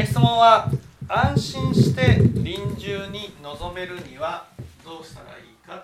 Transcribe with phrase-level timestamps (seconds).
[0.00, 0.70] え質問は
[1.08, 4.46] 安心して臨終に臨めるには
[4.82, 5.74] どうしたらいいか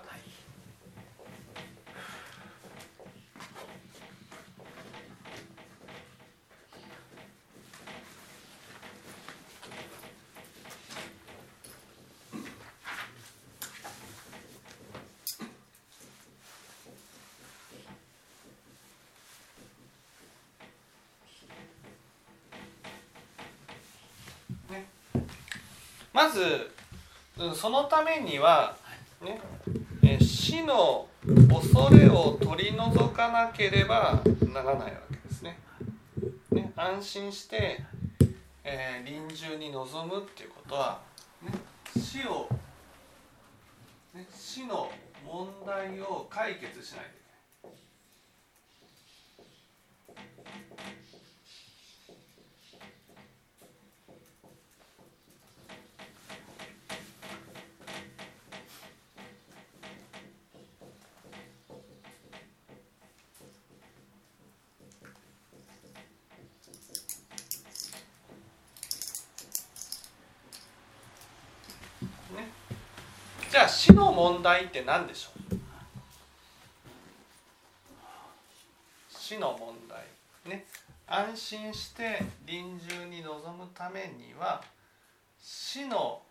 [26.27, 28.75] まずそのためには、
[30.01, 31.07] ね、死の
[31.47, 34.21] 恐れを取り除かなければ
[34.53, 35.57] ならないわけですね。
[36.51, 37.81] ね安心して、
[38.65, 40.99] えー、臨終に臨むっていうことは、
[41.41, 41.53] ね、
[41.97, 42.49] 死を、
[44.13, 44.91] ね、死の
[45.25, 47.27] 問題を解決しないと
[73.57, 75.57] じゃあ死の問題って何でしょう？
[79.09, 80.03] 死の問題。
[80.47, 80.67] ね。
[81.07, 84.61] 安心して臨終に臨むためには
[85.41, 86.21] 死の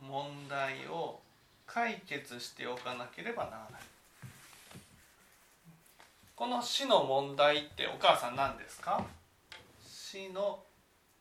[0.00, 1.20] 問題を
[1.66, 3.80] 解決しておかなければならない。
[6.34, 9.04] この死の問題ってお母さん何ですか？
[9.86, 10.58] 死の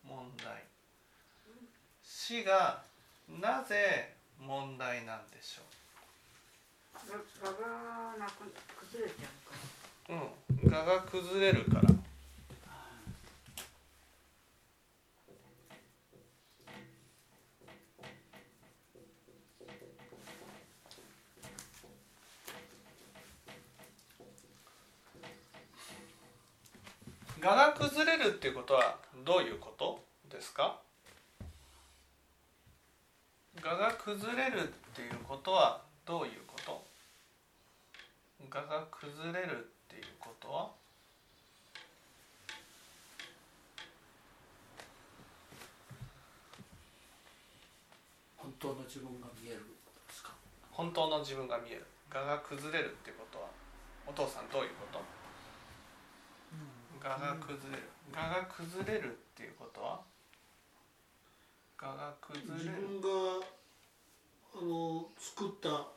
[0.08, 0.64] 問題。
[2.02, 2.82] 死が
[3.28, 5.82] なぜ問題なんでしょう。
[7.44, 9.56] ががなく崩れちゃうか
[10.10, 10.16] ら。
[10.16, 12.02] うん、がが崩れるから。
[27.42, 30.80] がが崩れるっていうことはどういうことですか
[33.60, 36.84] 蛾が崩れるっていうことはどういうこと
[38.50, 40.70] 蛾が崩れるっていうことは
[48.38, 49.66] 本当の自分が見える
[50.08, 50.32] ですか
[50.72, 51.86] 本当の自分が見える。
[52.10, 53.48] 蛾が崩れるっていうことは
[54.08, 55.00] お父さんどういうこと？
[57.02, 57.90] 蛾が崩れる。
[58.12, 60.02] 蛾が崩れるっていうことは？
[61.78, 63.08] が崩れ自分が
[64.54, 65.88] あの作った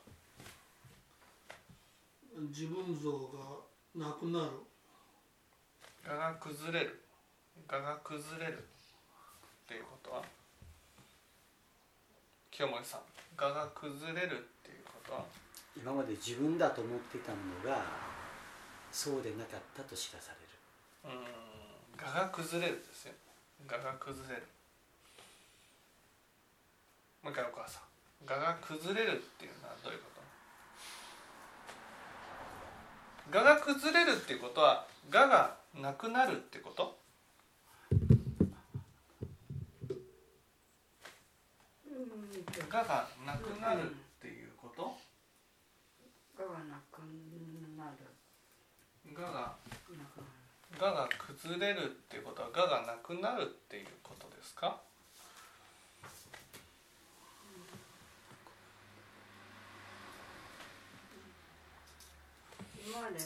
[2.49, 4.51] 自分像がなくなる。
[6.07, 7.01] がが崩れる。
[7.67, 8.61] がが崩れるっ
[9.67, 10.23] ていうことは？
[12.51, 13.01] 清盛さん。
[13.35, 15.25] がが崩れるっていうことは
[15.77, 17.83] 今まで自分だと思ってたものが
[18.91, 20.31] そうでなかったと知らさ
[21.03, 21.15] れる。
[21.15, 21.25] うん。
[21.97, 23.13] がが崩れるですよ。
[23.67, 24.43] がが崩れる。
[27.21, 27.83] もう一回お母さん。
[28.25, 30.05] 蛾が崩れるっていうのはどういうこ
[33.31, 33.37] と？
[33.37, 36.97] 蛾が崩れるっていうことは蛾がなくなるってこと？
[42.69, 43.91] 蛾がなくなる。
[43.91, 44.97] っていうこと
[46.35, 46.99] 蛾がなく
[47.77, 47.97] なる
[49.17, 49.55] 蛾が
[50.77, 54.81] 蛾が崩れるっていうことは蛾がなくなるっていうことですか？
[62.93, 63.19] まで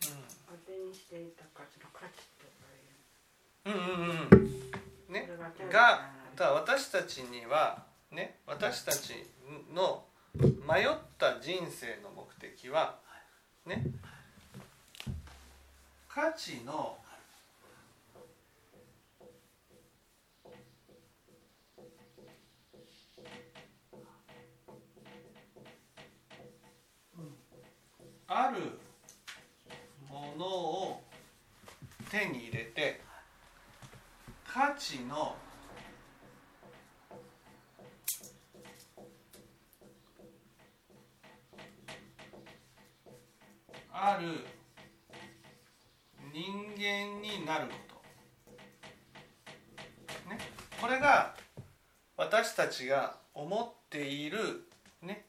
[0.00, 3.70] 当てにしていた価値の価値とかいう。
[3.70, 5.28] うんうんうんね。
[5.70, 9.14] がだ私たちにはね私たち
[9.74, 10.04] の
[10.68, 12.98] 迷った人生の目的は
[13.66, 13.84] ね
[16.20, 16.98] 価値の
[28.28, 28.78] ある
[30.10, 31.02] ものを
[32.10, 33.00] 手に入れて
[34.46, 35.34] 価値の
[43.90, 44.59] ある
[46.32, 47.72] 人間になるこ
[50.26, 50.38] と、ね、
[50.80, 51.34] これが
[52.16, 54.38] 私たちが思っている、
[55.02, 55.24] ね、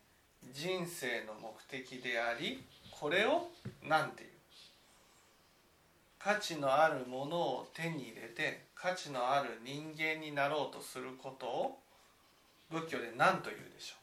[0.53, 3.49] 人生の目的でありこれを
[3.87, 4.31] 何て言う。
[6.23, 11.79] 価値のあるものを手に入れて価値のある人間になろうとすることを
[12.69, 13.95] 仏教で何と言うでしょ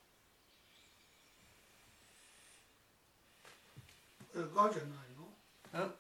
[4.34, 5.07] えがじゃない。
[5.07, 5.07] う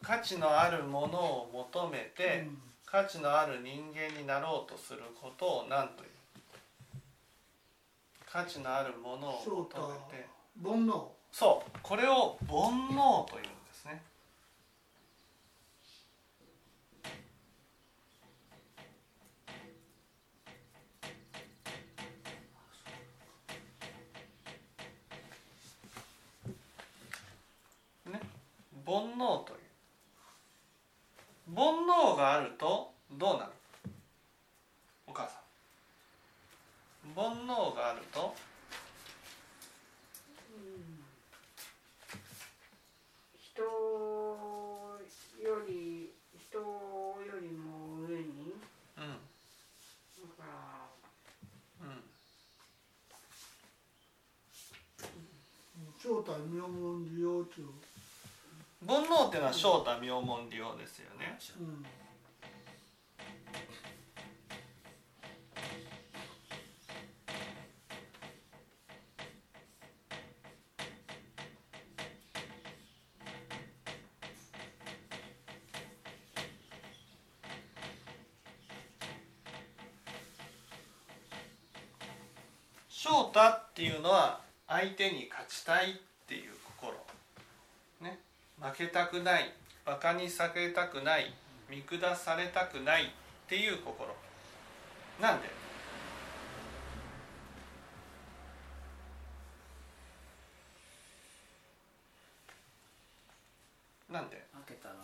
[0.02, 2.52] 価値のあるものを求めて、の、
[2.86, 6.10] 価値のある人間になろうとすることを何という？
[8.30, 10.26] 価値のあるものを求めて。
[10.62, 11.04] うん、煩悩。
[11.30, 11.70] そう。
[11.82, 14.02] これを煩悩というんですね
[28.06, 28.20] ね
[28.88, 29.58] 煩悩という。
[31.54, 33.52] 煩悩があるとどうなる？
[35.06, 35.40] お母さ
[37.06, 37.12] ん。
[37.14, 38.34] 煩悩があると
[43.36, 43.68] 人よ
[45.68, 46.64] り人よ
[47.42, 48.24] りも上に
[48.96, 49.04] うん。
[49.04, 49.08] だ
[50.38, 52.00] からうん。
[56.00, 57.68] 正体名門利用中、
[58.88, 61.36] 煩悩っていうのは正太名門利用ですよね。
[61.60, 61.84] うん、
[82.88, 86.07] 正太っていうのは相手に勝ちたいう心ね負
[88.78, 89.52] けたくない
[89.84, 91.34] バカにされたくない
[91.68, 93.08] 見下されたくないっ
[93.48, 94.14] ていう心。
[95.20, 95.48] なんで
[104.08, 104.94] なんで負けたら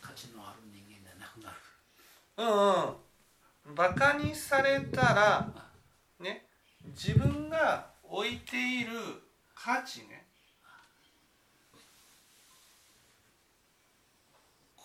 [0.00, 1.56] 価値のある人間じゃなくなる
[2.38, 5.48] うんうんバカにされたら
[6.18, 6.46] ね
[6.86, 8.90] 自分が置いている
[9.54, 10.26] 価値ね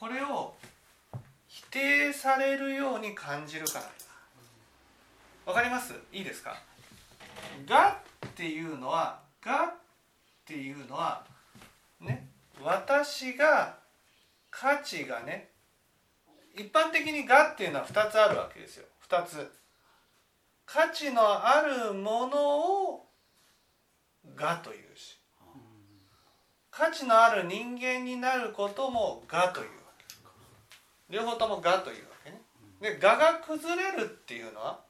[0.01, 0.55] これを
[1.47, 3.91] 否定されるように感じるから
[5.45, 6.59] わかりますいいですか
[7.69, 9.73] 「が」っていうのは「が」っ
[10.43, 11.23] ていうのは
[11.99, 12.27] ね
[12.63, 13.77] 私が
[14.49, 15.49] 価値がね
[16.53, 18.85] 一般的に「が」っていうのは2つあるわけですよ。
[19.07, 19.51] 2つ。
[20.65, 23.09] 価値のあるものを
[24.35, 25.17] 「が」というし。
[26.69, 30.05] 価値のある人間になることも「が」というわけ。
[31.09, 32.41] 両方とも「が」というわけね。
[32.79, 34.83] で「が」が崩れるっていうのは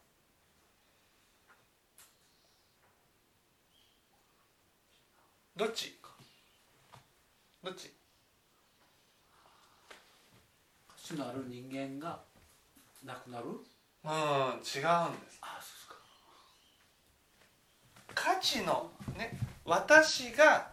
[5.56, 6.00] どっち？
[7.64, 8.01] どっち？
[11.12, 12.20] 価値のある人間が
[13.06, 13.46] なくなる？
[13.46, 14.82] うん違うんです。
[15.42, 15.98] あそうか。
[18.16, 20.70] 価値のね私が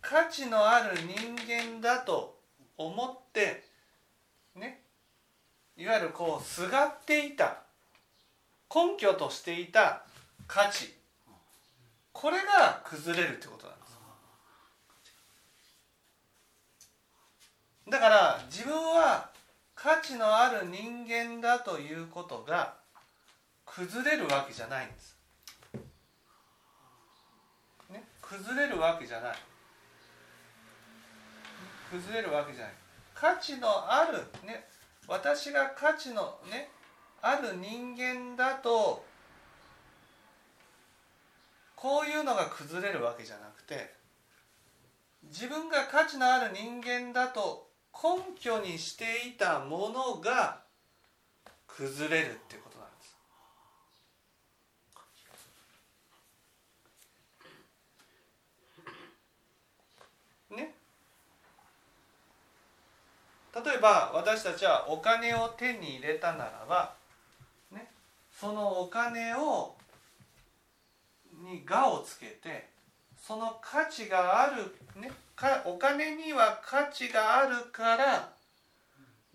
[0.00, 2.38] 価値のある人間だと
[2.78, 3.64] 思って
[4.54, 4.82] ね
[5.76, 7.62] いわゆるこうすがっていた
[8.72, 10.04] 根拠としていた
[10.46, 10.94] 価値。
[12.12, 13.90] これが崩れるってことなんです。
[17.90, 19.30] だから自分は
[19.82, 22.74] 価値のある人間だということが
[23.64, 25.16] 崩れるわけじゃないんです。
[27.90, 29.36] ね、崩れるわけじゃない。
[31.90, 32.74] 崩れるわけじゃない。
[33.14, 34.68] 価値のあるね？
[35.08, 36.68] 私が価値のね？
[37.22, 39.02] ある人間だと
[41.74, 43.94] こういうのが崩れるわけじゃなくて
[45.24, 50.62] 自分が価値のある人間だと根拠にしていたものが
[51.66, 53.16] 崩れるっていうことなんです。
[60.50, 60.74] ね。
[63.64, 66.94] 例えば私たちはお金を手に入れたならば、
[67.72, 67.90] ね、
[68.32, 69.76] そのお金を
[71.42, 72.70] に「が」をつけて
[73.20, 78.28] その価値がある、ね、かお金には価値があるから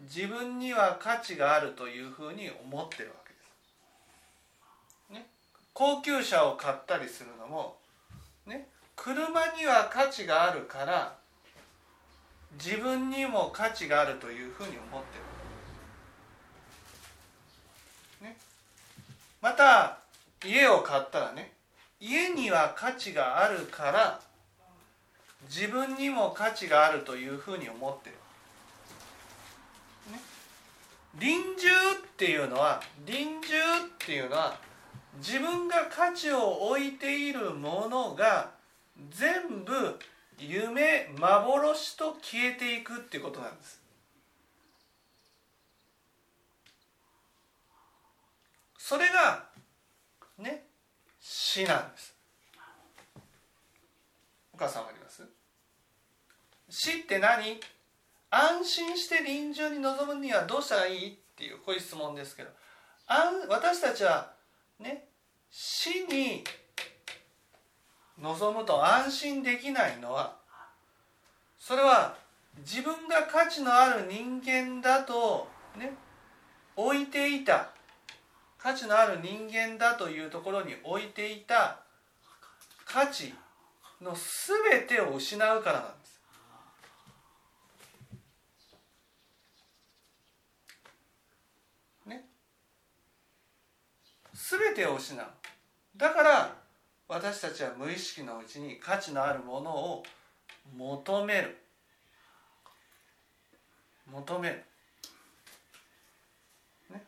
[0.02, 3.40] 自分には価値があるというふうに思ってるわけで
[5.10, 5.14] す。
[5.14, 5.26] ね、
[5.74, 7.78] 高級車を買ったりするのも、
[8.46, 11.16] ね、車には価値があるから
[12.64, 15.18] 自分にも価値があるというふうに思って
[18.22, 18.30] る。
[18.30, 18.38] ね、
[19.42, 19.98] また
[20.46, 21.54] 家を買ったらね
[22.00, 24.22] 家には価値があるから
[25.48, 28.16] 自分にも価値があるというふうに思ってる。
[31.18, 31.74] 臨終っ
[32.18, 33.62] ていうのは臨終っ
[34.00, 34.58] ていうのは
[35.18, 38.52] 自分が価値を置いているものが
[39.10, 39.98] 全部
[40.38, 43.82] 夢幻と消えていくっていうことなんです。
[48.78, 49.46] それが
[50.38, 50.66] ね
[51.22, 52.14] 死なんです。
[54.54, 55.24] お母さんわかります？
[56.78, 57.58] 死って何？
[58.30, 61.12] 安心して臨終に臨むにはどうしたらいい？
[61.14, 62.50] っていうこういう質問ですけど。
[63.48, 64.34] 私たちは
[64.78, 65.06] ね
[65.50, 66.44] 死に
[68.22, 70.36] 望むと安心できないのは
[71.60, 72.18] それは
[72.58, 75.94] 自分が価値のある人間だとね
[76.76, 77.70] 置いていた
[78.58, 81.80] 価値のある人間だというところに置いていた
[82.86, 83.34] 価値
[84.02, 86.05] の全てを失うからなんです。
[94.50, 95.28] 全てを失う。
[95.98, 96.56] だから
[97.08, 100.04] 私たちは無意識のうちに価値のあるものを
[100.76, 101.58] 求める。
[104.12, 104.64] 求める、
[106.92, 107.04] ね、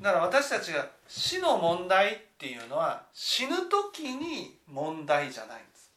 [0.00, 5.90] だから私たちが死の問題っていうのは死ぬ時に問題じゃないんです。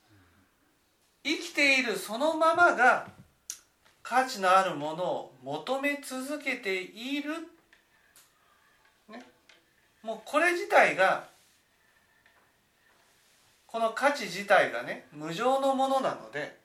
[1.24, 3.08] 生きているそのままが
[4.02, 7.38] 価値のあるものを求め続けている、ね、
[10.06, 11.28] もうこれ自体が
[13.66, 16.56] この価値自体がね無常のものなので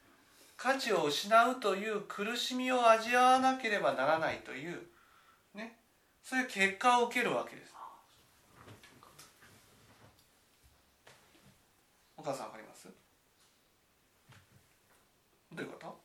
[0.58, 4.82] 価値を失うという苦しみを味わわなければならないという
[5.54, 5.74] ね
[6.22, 7.74] そういう結果を受けるわけです。
[12.18, 12.86] お母さんわかります？
[15.52, 15.98] どういうこと？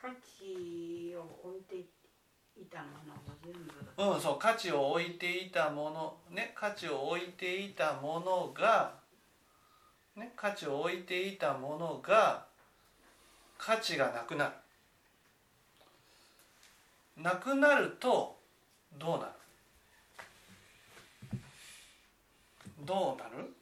[0.00, 1.97] 価値を置いて。
[2.70, 4.12] たものが全部。
[4.14, 8.94] うんそう価値を置いていたものね価値を置いていたものが
[10.16, 12.46] ね価値を置いていたものが
[13.58, 14.52] 価値がなくなる。
[17.16, 18.38] なくなると
[18.96, 19.32] どうなる？
[22.82, 23.52] どうなる？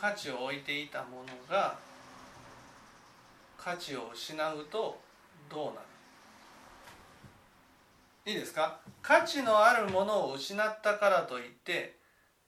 [0.00, 1.76] 価値を置いていたものが
[3.58, 4.98] 価値を失うと
[5.50, 5.72] どうな
[8.24, 8.32] る？
[8.32, 8.78] いいですか？
[9.02, 11.96] 価値のあるものを失ったからといって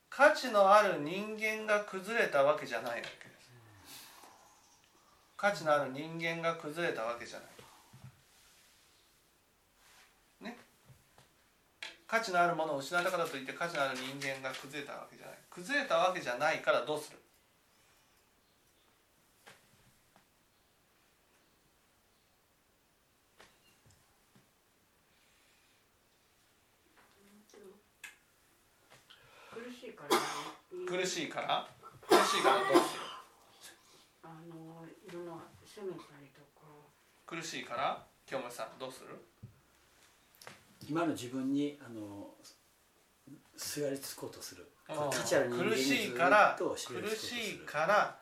[0.09, 3.51] 価値のある人間が崩れたわけじゃないわけです。
[5.37, 7.45] 価値のある人間が崩れたわけじゃな
[10.45, 10.51] い。
[10.51, 10.57] ね？
[12.07, 15.37] 価値のあるものを失ったからといって価値のある人間が崩れたわけじゃない。
[15.51, 17.19] 崩れたわけじゃないからどうする？
[30.89, 31.67] 苦しいから？
[32.09, 33.03] 苦しいからどうする？
[34.25, 35.33] あのいろんな
[35.65, 36.67] 責めたりとか。
[37.27, 38.05] 苦しいから？
[38.27, 39.09] 京本さんどうする？
[40.89, 42.35] 今の自分にあの
[43.57, 44.69] すがりつこうとする。
[44.89, 46.77] 苦しいから苦
[47.17, 48.19] しいから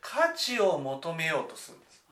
[0.00, 2.02] 価値を求めようとするんです、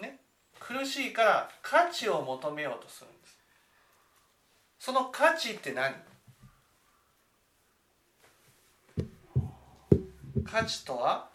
[0.00, 0.20] ね？
[0.60, 3.36] 苦しいから価値を求めようとするんです。
[4.78, 5.94] その価値って何？
[10.44, 11.28] 価値とは？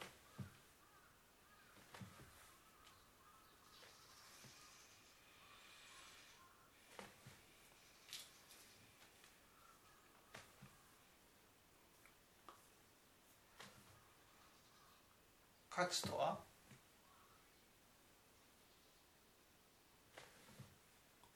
[15.69, 16.37] 価値とは？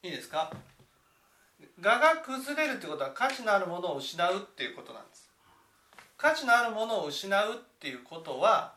[0.03, 0.51] いいですか？
[1.83, 5.30] 我が崩れるってことは価値のあるものを失うっていうことなんです。
[6.21, 8.73] 価値のあるものを失うっていうことは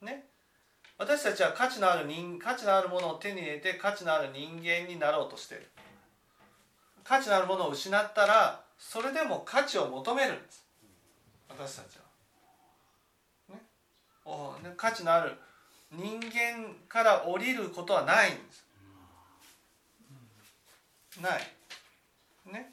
[0.00, 0.26] ね
[0.96, 5.66] 私たちは価値のある人価値のあるものを手に入れて価値のある人間になろうとしてる。
[7.02, 10.64] 価値のあるものを失ったらそれでも価値を求めるんです。
[11.48, 11.98] 私たち
[13.48, 13.62] は、ね、
[14.24, 15.32] おね価値のある
[15.90, 18.64] 人間から降りることはないんです。
[21.20, 22.52] ない。
[22.52, 22.70] ね。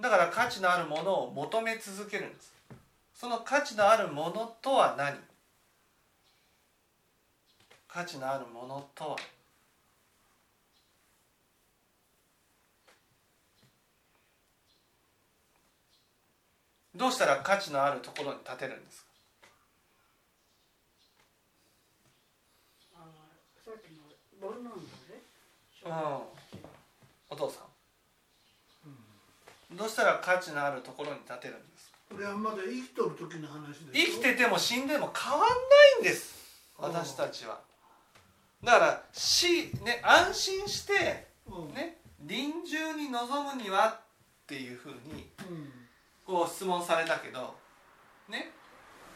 [0.00, 2.57] だから価値のあるものを求め続けるんです。
[3.20, 5.18] その価値のあるものとは何？
[7.88, 9.16] 価値のあるものとは？
[16.94, 19.08] どうしたら価値のあるところに立てるんですか？
[25.86, 25.94] うん、
[27.30, 27.62] お父さ
[29.72, 31.77] ん、どうしたら価値のあるところに立てるんですか？
[32.10, 35.46] これはまだ生きとる時の話生きてても死んでも変わんな
[35.98, 36.36] いんです。
[36.78, 37.60] 私たちは。
[38.64, 41.74] だから死ね安心してうん。
[41.74, 44.00] ね臨終に臨むにはっ
[44.46, 45.70] ていうふうにうん。
[46.26, 47.54] こう質問されたけど
[48.28, 48.50] ね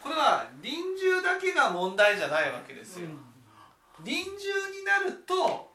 [0.02, 3.08] これは臨終だけが問題じゃないわけですよ、
[4.02, 4.32] 臨終
[4.76, 5.70] になると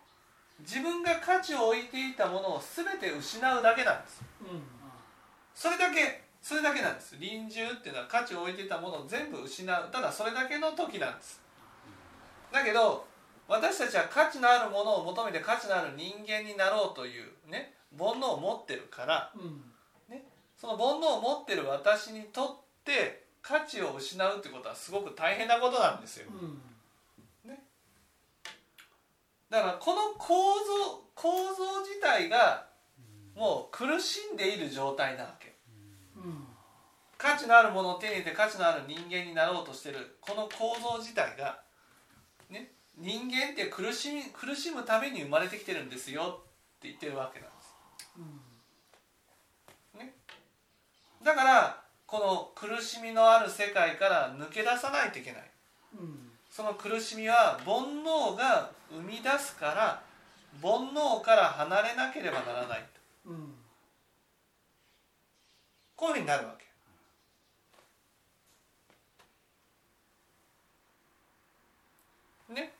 [0.59, 4.21] 自分が価値を置いていたものを全て失うだけなんです。
[4.41, 4.63] うん。
[5.55, 7.17] それだけそれだけなんです。
[7.19, 9.91] 臨終っていうのは価値を置いていたものを全部失う。
[9.91, 11.41] ただそれだけの時なんです。
[12.53, 13.05] だけど
[13.49, 19.61] 私たちは価値のあるものを求めて価値のある人間になろうというね煩悩を持ってるからうん。
[20.55, 26.27] その煩悩を持ってる私にとって価値を失うってことはすごく大変なことなんですよ。
[26.31, 26.61] うん。
[29.49, 32.67] だからこの構造構造自体が
[33.35, 35.46] もう苦しんでいる状態なわけ。
[35.46, 35.46] うん
[37.17, 40.17] 価値のあるものを手に入れて価値のある人間になろうとしてる。
[40.21, 41.59] この構造自体が、
[42.49, 46.41] ね、人間って苦しみ苦しむために生まれてきてるんですよ
[46.77, 47.67] って言ってるわけなんです。
[51.23, 55.51] だからこの苦しみのある世界から抜け出さないといけない。
[55.99, 56.31] うん。
[56.49, 60.01] その苦しみは煩悩が生み出すから
[60.61, 62.85] 煩悩から離れなければならない
[63.25, 63.31] と。
[63.31, 63.53] うん。
[65.97, 66.67] こういうふうになるわけ
[72.53, 72.71] ね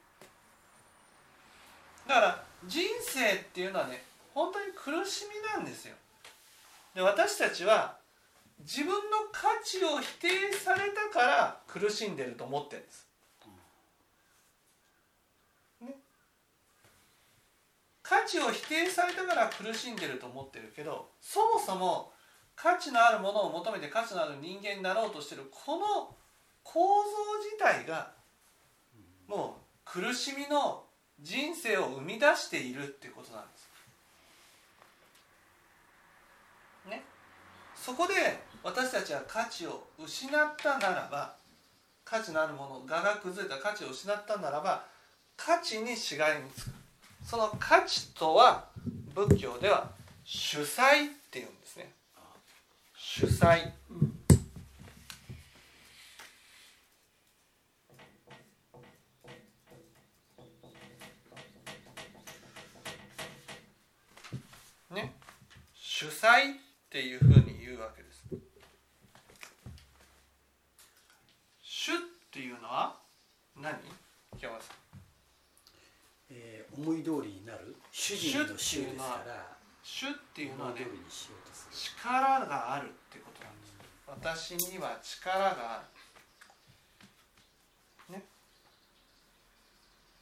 [2.07, 5.95] だから人生っていうのはね本当に苦しみなんですよ。
[6.95, 7.97] で私たちは
[8.59, 8.93] 自分の
[9.31, 13.07] 価値を否定されたから苦しんでると思ってるんです、
[15.81, 15.95] ね、
[18.01, 22.11] 価値を否定されたから苦しんでると思ってるけどそもそも
[22.55, 26.15] 価値のあるものを求めて価値のある人間になろうとしてるこの
[26.63, 27.11] 構造
[27.43, 28.11] 自体が
[29.27, 30.86] もう苦しみの
[31.19, 33.67] 人生を生み出しているっていうことなんです。
[36.89, 37.03] ね、
[37.75, 38.13] そこで
[38.63, 41.35] 私たちは価値を失ったならば
[42.05, 44.85] 価値のあるもの我が崩れた価値を失ったならば
[45.35, 46.71] 価値にしがりにつく。
[47.25, 48.69] その価値とは
[49.13, 49.91] 仏教では
[50.23, 51.91] 主催っていうんですね。
[52.95, 53.71] 主催
[64.91, 65.13] ね
[65.99, 66.55] 主催っ
[66.91, 68.23] ていうふうに言うわけです。
[71.63, 71.95] 主っ
[72.31, 72.99] ていうのは
[73.55, 73.73] 何？
[74.37, 74.77] 清山さん。
[76.29, 77.75] えー思い通りになる。
[77.91, 79.57] 主人の主ですから。
[79.81, 80.85] 主っていうのはね
[81.71, 83.73] 力があるってことなんです
[84.05, 85.83] 私には力があ
[88.07, 88.13] る。
[88.13, 88.23] ね。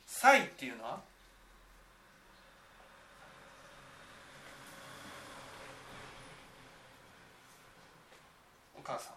[0.06, 1.15] 才っていうのは？
[8.86, 9.16] 母さん。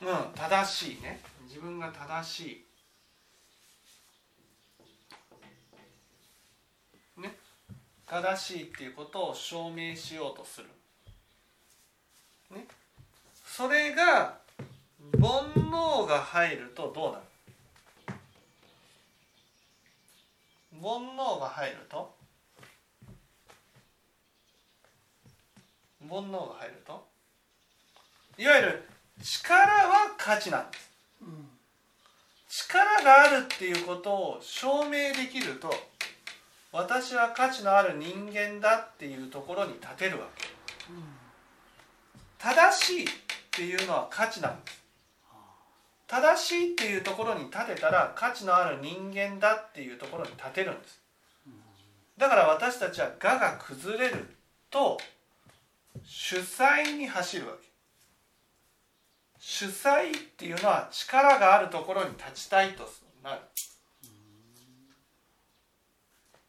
[0.00, 1.20] うん正しいね。
[1.46, 2.64] 自分が正し
[7.18, 7.20] い。
[7.20, 7.36] ね。
[8.06, 10.68] 正しいっていうことを証明しようとする。
[12.50, 12.66] ね。
[13.56, 14.38] それが
[15.12, 17.24] 煩悩が入るとどうなる？
[20.82, 22.12] 煩悩が入ると？
[26.00, 27.06] 煩悩が入ると？
[28.36, 28.88] いわゆる
[29.22, 30.90] 力は価値なんです。
[31.22, 31.48] うん
[32.48, 35.72] 力があるっていうことを証明できると
[36.72, 40.48] 私は価値のある人間だっていうところに立てるわけ。
[42.38, 43.06] 正しい
[43.54, 44.82] っていうのは価値なんです
[46.08, 51.00] 正しいっていうところに立てたら価値のある人間だっていうところに立てるんです。
[52.18, 54.28] だから私たちは我が崩れる
[54.70, 54.98] と
[56.04, 57.68] 主催に走るわけ。
[59.38, 62.88] 主催っていうのは力があるところに立ちたいと
[63.22, 63.40] なる、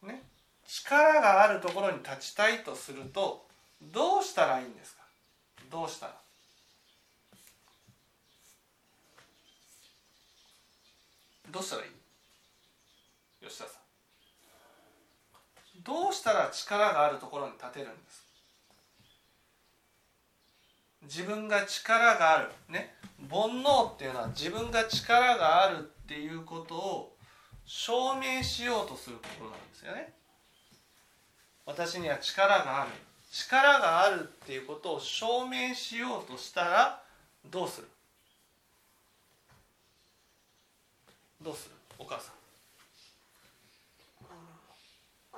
[0.07, 0.21] ね、
[0.67, 3.47] 力があるところに立ちたいとすると
[3.81, 5.03] どうしたらいいんですか？
[5.71, 6.24] どうしたら？
[11.51, 11.89] どうしたらいい？
[13.47, 13.79] 吉田さ
[15.79, 15.83] ん。
[15.83, 18.25] どうしたら力があるところに立てるんです？
[21.03, 22.49] 自分が力がある。
[22.69, 22.95] ね。
[23.29, 27.15] 煩悩っていうのは自分が力があるっていうことを
[27.65, 30.13] 証明しようとするところなんですよね。
[31.65, 32.91] 私には力がある。
[33.31, 37.01] 力があるっていうことを証明しようとしたら
[37.49, 37.87] どうする？
[41.45, 41.75] どうする？
[41.99, 42.35] お母さん。
[45.31, 45.37] あ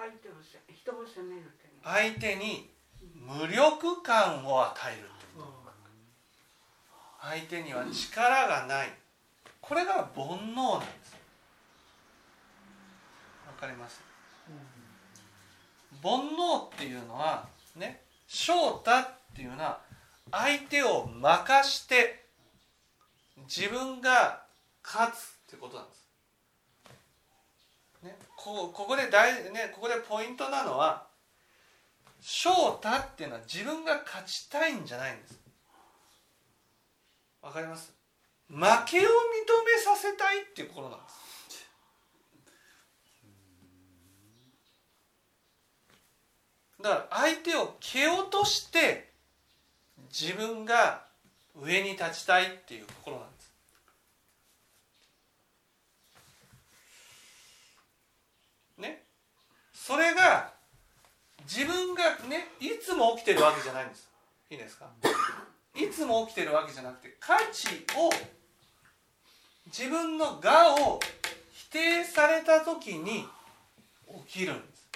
[1.84, 2.70] 相手に
[3.14, 5.10] 無力感を与えるって
[7.22, 8.94] 相手には力がない。
[9.60, 11.18] これが煩悩なんです。
[13.46, 14.02] わかります？
[16.02, 19.82] 煩悩っていうのはね翔太っていうのは
[20.32, 22.28] 相手を任して
[23.46, 24.46] 自分が
[24.84, 25.97] 勝つってことなんです。
[28.38, 31.08] こここで大、ね、ここでポイントなのは
[32.22, 35.40] 翔太っていうのは自分が勝ちたいんじゃないんです。
[37.42, 37.92] わかります？
[38.50, 39.10] 負けを認め
[39.84, 41.18] させたいっていうことなんです。
[46.82, 49.10] だから相手を蹴落として
[50.12, 51.06] 自分が
[51.60, 53.48] 上に立ちたいっていうところなんです。
[58.78, 59.04] ね、
[59.88, 60.52] それが
[61.48, 64.10] 自分がねいつも起きてるわけじゃないんです。
[64.52, 64.90] いいですか？
[65.76, 68.12] いつも起きてるわけじゃなくて価値を
[69.68, 71.00] 自分の我を
[71.54, 73.26] 否定された時に
[74.28, 74.88] 起きるんです。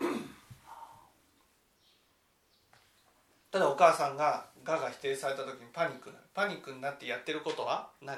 [3.52, 8.16] ただお母さんが我が否定された時にパニックになるパニックになってやってることは何？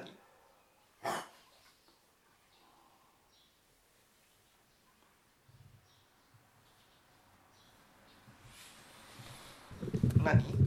[10.22, 10.62] 何？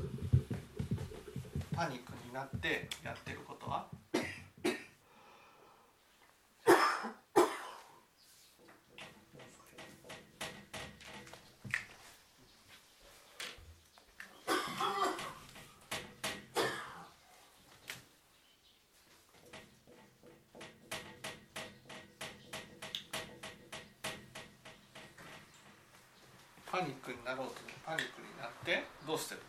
[1.75, 3.85] パニックになってやってることは
[26.71, 27.53] パニックになろうと
[27.85, 29.41] パニックになってどうしてる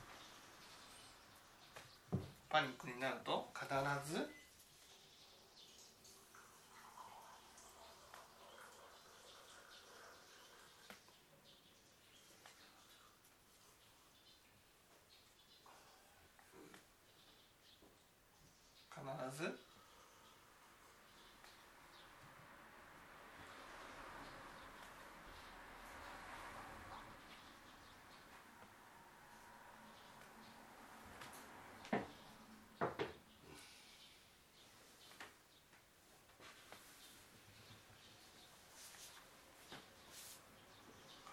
[2.49, 3.69] パニックになると必
[4.11, 4.31] ず
[18.95, 19.59] 必ず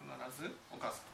[0.03, 1.13] 必ずお母さん。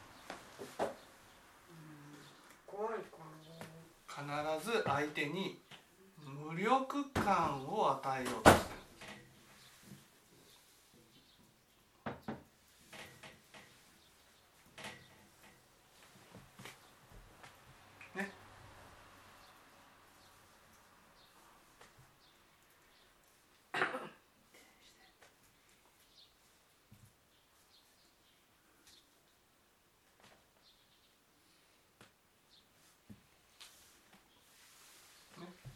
[4.10, 4.26] 必
[4.66, 5.60] ず相手に
[6.26, 8.62] 無力感を与えようとして
[18.16, 18.30] るね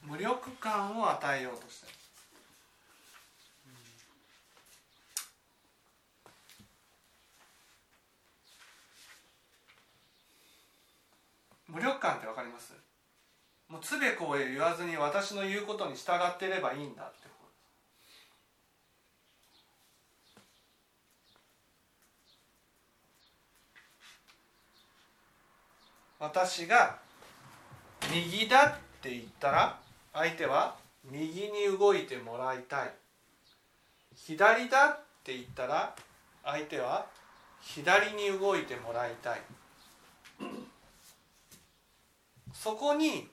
[0.05, 1.87] 無力感を与えようとして。
[1.87, 1.93] る
[11.67, 12.73] 無力感ってわかります？
[13.67, 17.31] もうつべこべ言わずに私の言うことに従ってればいいんだってこ
[26.19, 26.99] と私が
[28.11, 29.79] 右だって言ったら
[30.13, 30.75] 相手は
[31.11, 32.93] 右に動いてもらいたい。
[34.15, 35.95] 左だって言ったら
[36.43, 37.07] 相手は
[37.61, 39.41] 左に動いてもらいたい。
[42.53, 43.27] そこに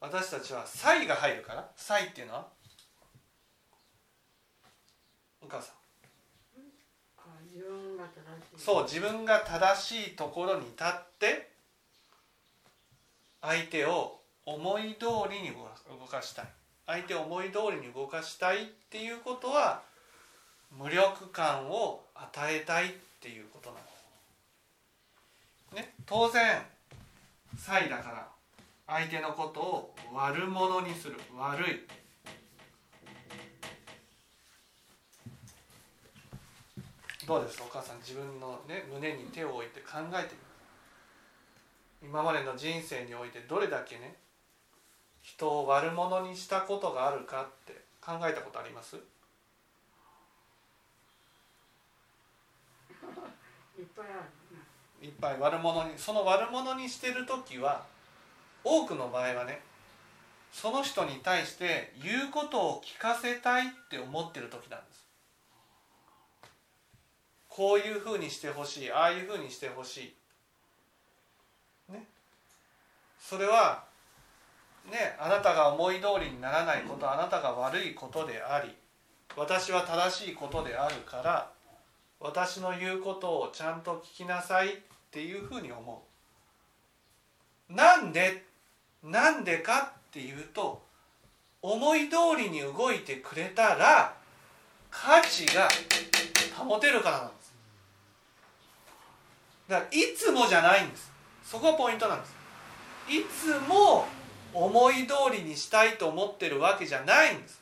[0.00, 2.48] 私たちは「才」が入るから「才」っていうのは。
[5.40, 5.76] お母さん。
[8.58, 11.52] そう自分が正しいところに立って
[13.40, 16.55] 相手を思い通りに動かしたい
[16.86, 19.82] 相手を思い通りに動かしたいっていうことは
[20.70, 22.88] 無力感を与えたいっ
[23.20, 23.96] ていうことなんです。
[25.74, 26.62] ね、当然
[27.58, 28.28] 才だから
[28.86, 31.16] 相手のことを悪者にする。
[31.36, 31.86] 悪い。
[37.26, 40.36] どうですお母さん自分の、ね、胸に手を置いて考えて
[42.00, 44.14] み今までの人生においてどれだけね
[45.26, 48.94] 人を悪者にしたことがあるかって考えたことあります？
[53.76, 54.12] いっぱいあ
[55.02, 57.84] るいっぱい悪者にその悪者にしてる時は
[58.62, 59.60] 多くの場合はね
[60.52, 65.04] その人に対して言うことを聞かせたいって思ってる時なんです。
[67.48, 70.14] こういうふうにしてほしいああいうふうにしてほし
[71.88, 71.92] い。
[71.92, 72.06] ね。
[73.18, 73.84] それは
[74.90, 78.74] ねあなたが思い通りにならないことあなたが悪いことであり
[79.36, 81.50] 私は正しいことであるから
[82.20, 84.76] 私の言うことをちゃんと聞きなさいっ
[85.10, 86.02] ていうふうに思
[87.70, 87.72] う。
[87.72, 88.44] なんで
[89.02, 90.82] なんでかっていうと
[91.60, 94.14] 思い通りに動いてくれたら
[94.90, 95.68] 価値が
[96.56, 97.52] 保てるからなんです。
[99.68, 101.12] だからいつもじゃないんです。
[101.44, 102.34] そこがポイントなんです。
[103.08, 104.06] いつも
[104.56, 107.60] 思い通りにしたいと思ってるわけじゃないんです。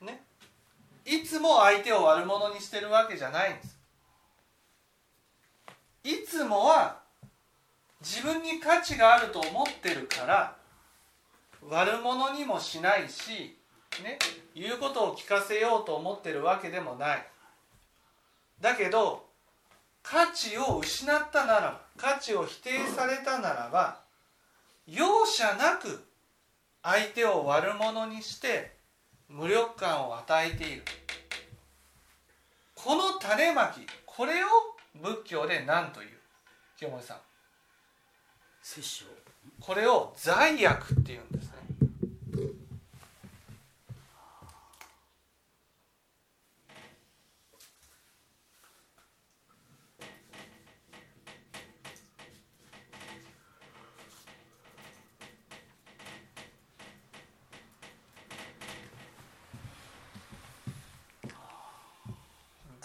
[0.00, 0.20] ね。
[1.04, 3.78] いつも相手を悪者にしてるわけじゃないんです。
[6.02, 6.98] いつもは
[8.00, 10.56] 自分に価値があると思ってるから
[11.68, 13.56] 悪者にもしないし、
[14.02, 14.18] ね、
[14.56, 17.26] 言うことを聞かせようと思ってるわけでもない。
[18.60, 19.29] だけど
[20.02, 24.00] 価値を失ったならば価値を否定されたならば
[24.86, 26.04] 容赦なく
[26.82, 28.72] 相手を悪者にして
[29.28, 30.82] 無力感を与えている。
[32.74, 34.48] この種まきこれを
[34.94, 36.08] 仏教で何という？
[36.78, 37.18] 清盛さん。
[39.60, 41.52] これを罪悪っていうんですね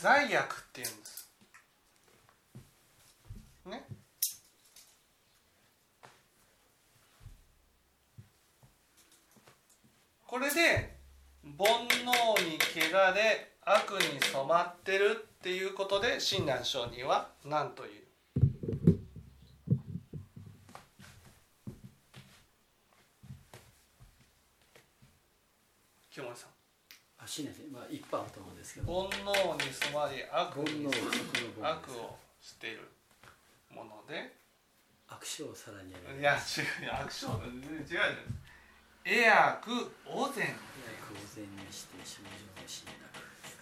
[0.05, 1.31] 罪悪っていうんです。
[3.65, 3.87] ね。
[10.27, 10.95] これで
[11.57, 18.03] 煩悩に汚れ悪に染まってるっていうことで親鸞上人は何という
[26.11, 26.49] 清盛さん
[27.17, 27.49] あしな
[27.95, 29.09] いっぱいあると思うんですけど。
[29.09, 32.91] 煩悩に染まり悪煩に悩悪をしている
[33.73, 34.35] もので。
[35.07, 36.19] 悪性をさらにやる。
[36.19, 36.37] いや違
[36.85, 37.33] う悪性違う
[37.83, 38.45] 違う
[39.07, 39.67] 栄悪
[40.03, 40.47] 汚然
[41.05, 42.29] 空前にして症状
[42.59, 43.55] の死になくです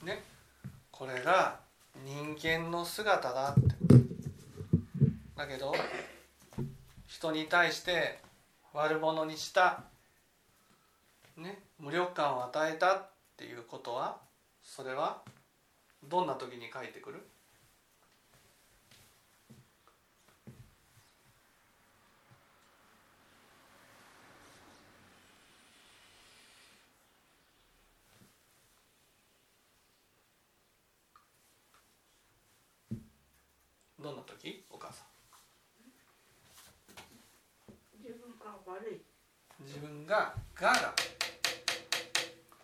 [0.00, 0.22] かね
[0.90, 1.60] これが
[2.02, 3.60] 人間の姿だって。
[5.34, 5.74] だけど
[7.06, 8.18] 人に対して
[8.74, 9.84] 悪者にした、
[11.38, 14.18] ね、無力感を与えたっていうことは
[14.62, 15.22] それは
[16.06, 17.26] どんな時に書いてくる
[34.02, 35.06] どんな時お母さん
[38.02, 39.00] 自分が悪い
[39.64, 40.94] 自分が「が」が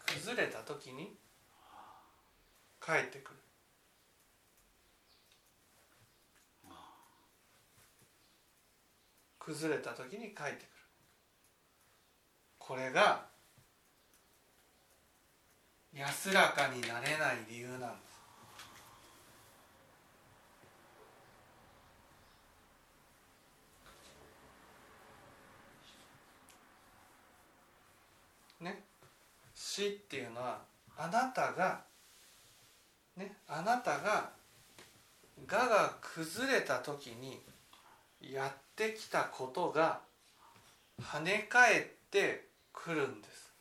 [0.07, 1.17] 崩れた時に
[2.81, 3.39] 帰ってくる。
[9.39, 10.69] 崩れた時に帰ってくる。
[12.59, 13.27] これが
[15.93, 18.08] 安らかになれない理由なんで
[28.61, 28.83] ね
[29.55, 30.59] 死っていうのは
[30.97, 31.81] あなたが
[33.16, 34.31] ねあなたが
[35.51, 37.40] 我が崩れた時に
[38.21, 40.01] やってきたことが
[41.01, 43.53] 跳ね返って来るんです。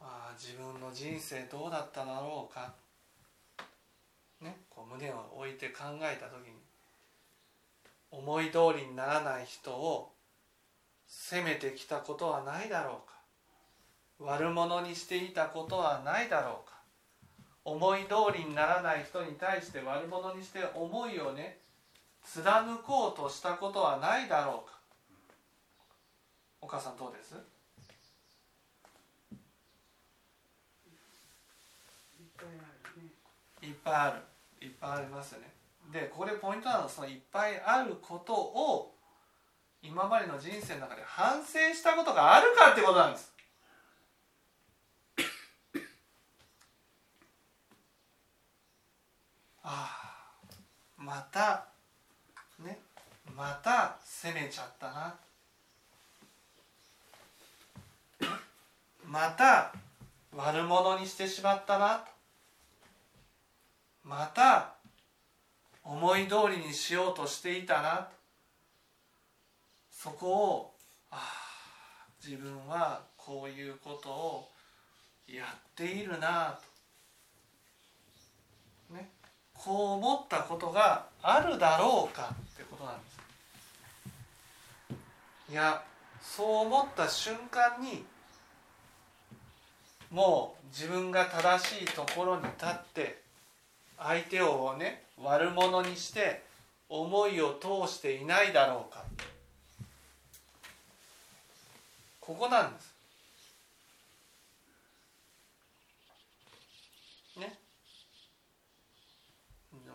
[0.00, 2.74] ああ自分の人生どうだっただろうか。
[4.40, 6.52] ねこう胸を置いて考えた時に
[8.10, 10.12] 思い通りにならない人を
[11.08, 13.16] 責めてきたことはないだろうか。
[14.18, 16.76] 悪者にしていたことはないだろうか。
[17.64, 21.58] 思い通りにならない人に対して悪者にして思いをね
[22.22, 24.76] 貫こうとしたことはないだろうか。
[26.60, 27.34] お母さんどうです？
[32.20, 32.60] いっぱいあ
[32.94, 33.08] るね。
[33.62, 34.66] いっぱいある。
[34.66, 35.52] いっぱいありますよね。
[35.92, 38.95] でここでポイントなのはそのいっぱいあることを
[39.86, 43.32] 今までの人生の中で反省したことがあるかってことなんです。
[49.62, 50.34] ああ
[50.96, 51.68] また
[52.58, 52.80] ね
[53.32, 55.16] また責めちゃったな。
[59.06, 59.72] また
[60.32, 62.04] 悪者にしてしまったな。
[64.02, 64.74] また
[65.84, 68.08] 思い通りにしようとしていたな。
[70.06, 70.74] そこを
[71.10, 74.48] ああ自分はこういうことを
[75.26, 76.56] やっているな
[78.88, 78.94] と。
[78.94, 79.10] ね。
[79.52, 83.00] こう思ったことがあるだろうかってことなんで
[85.48, 85.50] す。
[85.50, 85.82] いや
[86.22, 88.04] そう思った瞬間に
[90.12, 93.22] もう自分が正しいところに立って
[93.98, 96.44] 相手をね悪者にして
[96.88, 99.04] 思いを通していないだろうか。
[102.26, 102.92] ここなんです。
[107.38, 107.56] ね。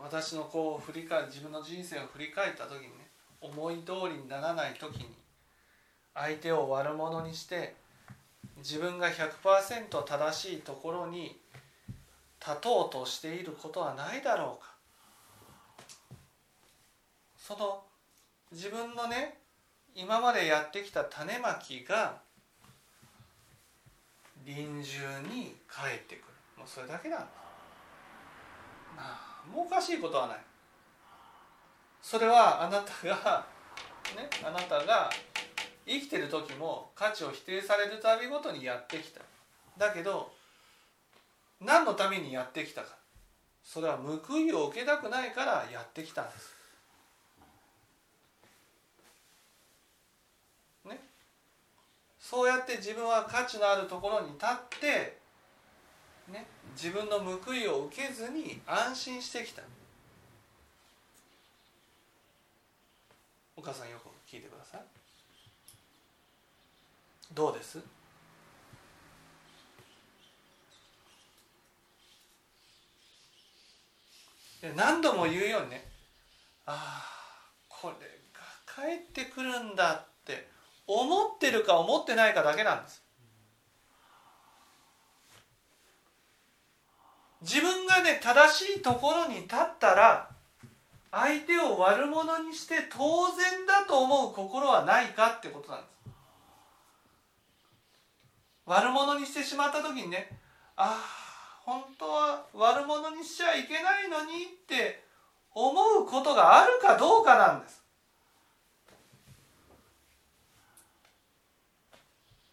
[0.02, 3.10] 私のこう振り返自分の人生を振り返った時にね
[3.42, 5.08] 思い通りにならない時に
[6.14, 7.76] 相手を悪者にして
[8.60, 11.38] 自分が100%正しいところに
[12.40, 14.72] 立とうとしていることはないだろうか。
[17.36, 17.84] その
[18.54, 19.41] 自分のね
[19.96, 22.22] 今までやってきた種まきが
[24.46, 26.24] 臨終に帰ってくる。
[26.58, 27.32] もうそれだけなんです
[29.54, 30.38] もおかしいことはない。
[32.02, 33.46] それはあなたが
[34.16, 35.10] ねあなたが
[35.86, 39.22] 生きてる時も価値を否定されるたびごとにやってきた。
[39.78, 40.32] だけど
[41.60, 42.98] 何のためにやってきたか。
[43.64, 46.56] それは報いを受けたくないからやってきたんです
[50.86, 51.00] ね
[52.32, 55.18] そうやって自分は価値のあるところに立って
[56.32, 59.62] ね自分の報いを受けずに安心してきた。
[63.58, 64.82] お母さんよく聞いてください。
[67.34, 67.80] どうです？
[74.62, 75.86] で何度も言うようにね。
[76.66, 78.40] ああこれが
[78.88, 80.61] 帰ってくるんだって。
[81.00, 83.04] 思ってるか思ってないかだけなんです
[87.42, 90.30] 自分がね正しいところに立ったら
[91.12, 92.98] 相手を悪者にして当
[93.36, 95.92] 然だと思う心はないかってことなんです
[98.66, 100.30] 悪者にしてしまった時にね
[100.76, 101.22] ああ
[101.64, 105.04] 本当は悪者にしちゃいけないのにって
[105.54, 107.84] 思うことがあるかどうかなんです。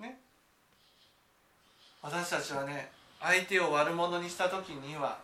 [0.01, 0.19] ね。
[2.11, 2.91] 私たちはね
[3.21, 5.19] 相手を悪者にした時には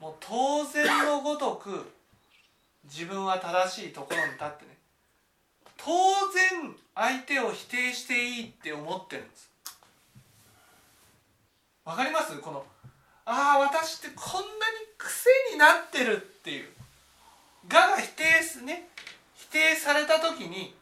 [0.00, 1.92] もう当然のごとく
[2.84, 4.78] 自分は正しいところに立ってね
[5.76, 5.92] 当
[6.32, 9.50] 然相手を否定していいって思ってるんです。
[11.84, 12.38] わかります？
[12.38, 12.64] この
[13.26, 14.50] ああ私ってこんなに
[14.96, 16.68] 癖になってるっていう
[17.68, 18.88] 「が」が否定すね
[19.34, 20.74] 否定された時に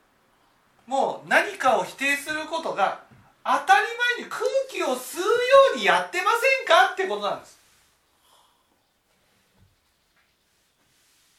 [0.87, 3.10] もう何かを否定することが
[3.43, 3.87] 当たり
[4.19, 5.27] 前に空気を吸うよ
[5.75, 7.59] うにやってませんかってことなんです。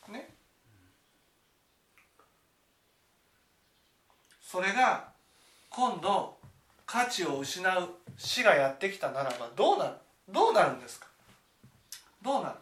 [0.10, 0.30] ね。
[4.42, 5.10] それが
[5.70, 6.38] 今度
[6.86, 9.96] 価値を失う死がやってきたならばどうなる
[10.28, 11.08] どうなるんですか？
[12.22, 12.56] どうなる？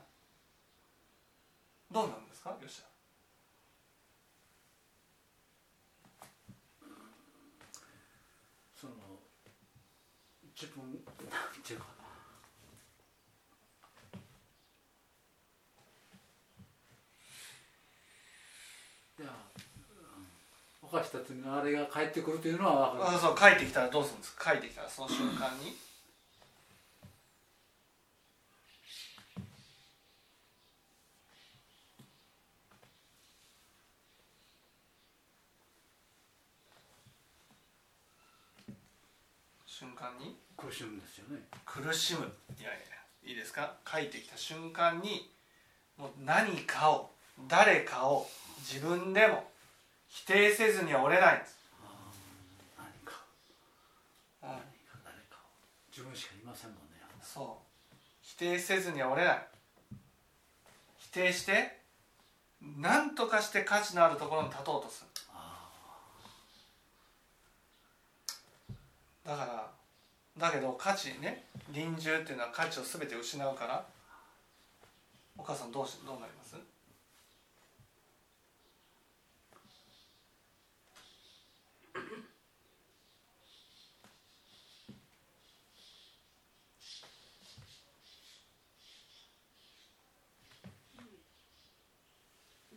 [1.91, 2.55] どうなるんですか？
[2.61, 2.89] 吉田
[8.79, 8.93] その
[10.55, 10.99] 自分なん
[11.63, 12.05] ていうかな
[19.19, 19.29] いや、
[20.78, 23.17] うん、犯した罪のあれが返ってくるというのは分かる。
[23.17, 24.51] あそう帰ってきたらどうするんですか？
[24.53, 25.75] 帰ってきたらその瞬間に？
[39.65, 40.35] 瞬間に？
[40.57, 41.41] 苦しむんですよね。
[41.65, 42.19] 苦しむ
[42.59, 43.75] いやいやいいですか？
[43.85, 45.31] 帰ってきた瞬間に
[45.97, 47.11] もう何かを
[47.47, 48.27] 誰かを
[48.59, 49.45] 自分でも
[50.09, 51.43] 否定せずには折れない
[55.91, 56.81] 自分しかいませんもんね
[57.21, 57.95] そう。
[58.21, 59.47] 否定せずには折れない。
[60.97, 61.79] 否定して
[62.61, 65.09] 何とかして価値のあるところに立とうとする。
[69.25, 69.69] だから
[70.37, 73.85] だけど価値ね臨終っていうのは価値を全て失うから。
[75.39, 76.55] お母さんどうしどうなります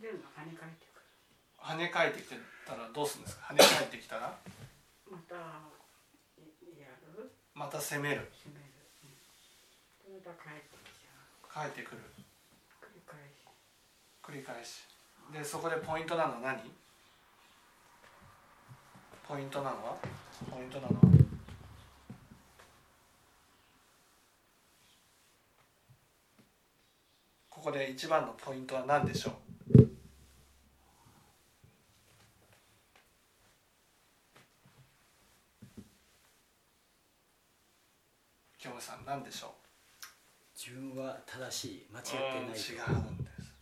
[0.01, 1.07] 全部跳ね返ってくる。
[1.62, 2.34] 跳ね返ってきて
[2.66, 3.55] たらどうするんですか？
[3.55, 4.34] 跳ね返ってきたら？
[5.09, 5.40] またや
[7.14, 7.30] る？
[7.55, 8.26] また攻める。
[8.43, 8.66] 閉める、
[10.11, 11.70] うん、でまた帰ってきちゃう。
[11.70, 12.03] 帰ってくる。
[12.82, 13.47] 繰り返し。
[14.22, 14.82] 繰り返し。
[15.32, 16.59] でそこでポイントなのは何？
[19.28, 19.97] ポイントなのは？
[20.51, 21.01] ポイントなのは？
[27.49, 29.34] ここで一番のポイントは何でしょう？
[38.63, 39.53] 京本さん何でしょ
[40.57, 43.11] 自分は正しい間違ってうないうん違う。
[43.11, 43.53] んです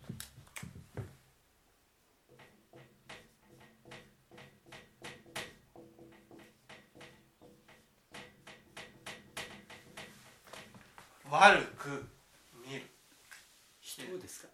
[11.30, 12.04] 悪く
[12.66, 12.82] 見る。
[13.80, 14.48] 人ですか？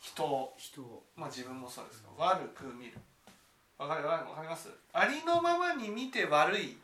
[0.00, 0.54] 人を。
[0.58, 1.02] 人を。
[1.16, 2.92] まあ自分もそうですが悪く見る？
[3.78, 4.06] わかる？
[4.06, 4.68] わかります？
[4.92, 6.76] ありのままに見て悪い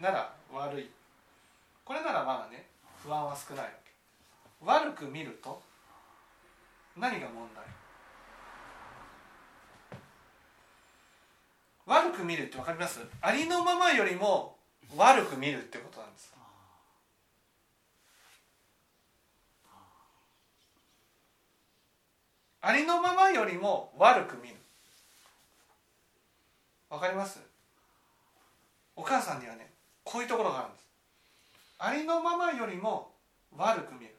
[0.00, 0.90] なら悪い
[1.84, 2.66] これならまあね
[3.02, 3.66] 不安は少ない。
[4.64, 5.60] 悪く見ると
[6.96, 7.64] 何が問題？
[11.84, 13.00] 悪く見るってわかります？
[13.20, 14.56] ありのままよりも
[14.96, 16.32] 悪く見るってことなんです。
[22.64, 24.54] ありのままよりも悪く見る。
[26.88, 27.40] わかります？
[28.94, 29.72] お母さんにはね
[30.04, 30.81] こういうところがあるんです。
[31.84, 33.10] ありのままよりも
[33.56, 34.14] 悪く見る。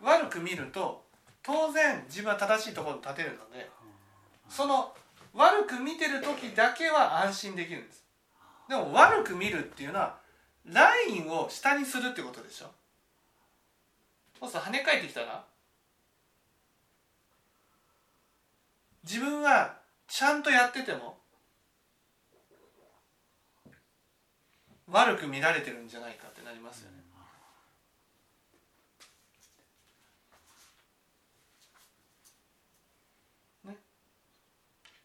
[0.00, 1.04] 悪く見ると
[1.42, 3.70] 当然自分は正しいところに立てるので
[4.48, 4.94] その
[5.34, 8.02] 悪く見てる時だけは安心できるんです。
[8.66, 10.16] でも悪く見るっていうのは
[10.64, 12.70] ラインを下にするってことでしょ。
[14.40, 15.44] そうすると跳ね返ってきたら
[19.04, 19.76] 自分は
[20.08, 21.18] ちゃんとやってても
[24.90, 26.96] 悪く見られてるんじゃないかってなりますよね。
[26.96, 27.01] ね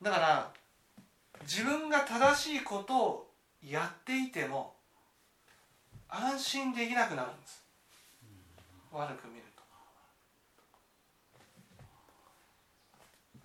[0.02, 0.52] だから
[1.42, 3.28] 自分が正しいことを
[3.64, 4.76] やっていても
[6.10, 7.64] 安心できなくなるんです。
[8.92, 9.44] 悪く見る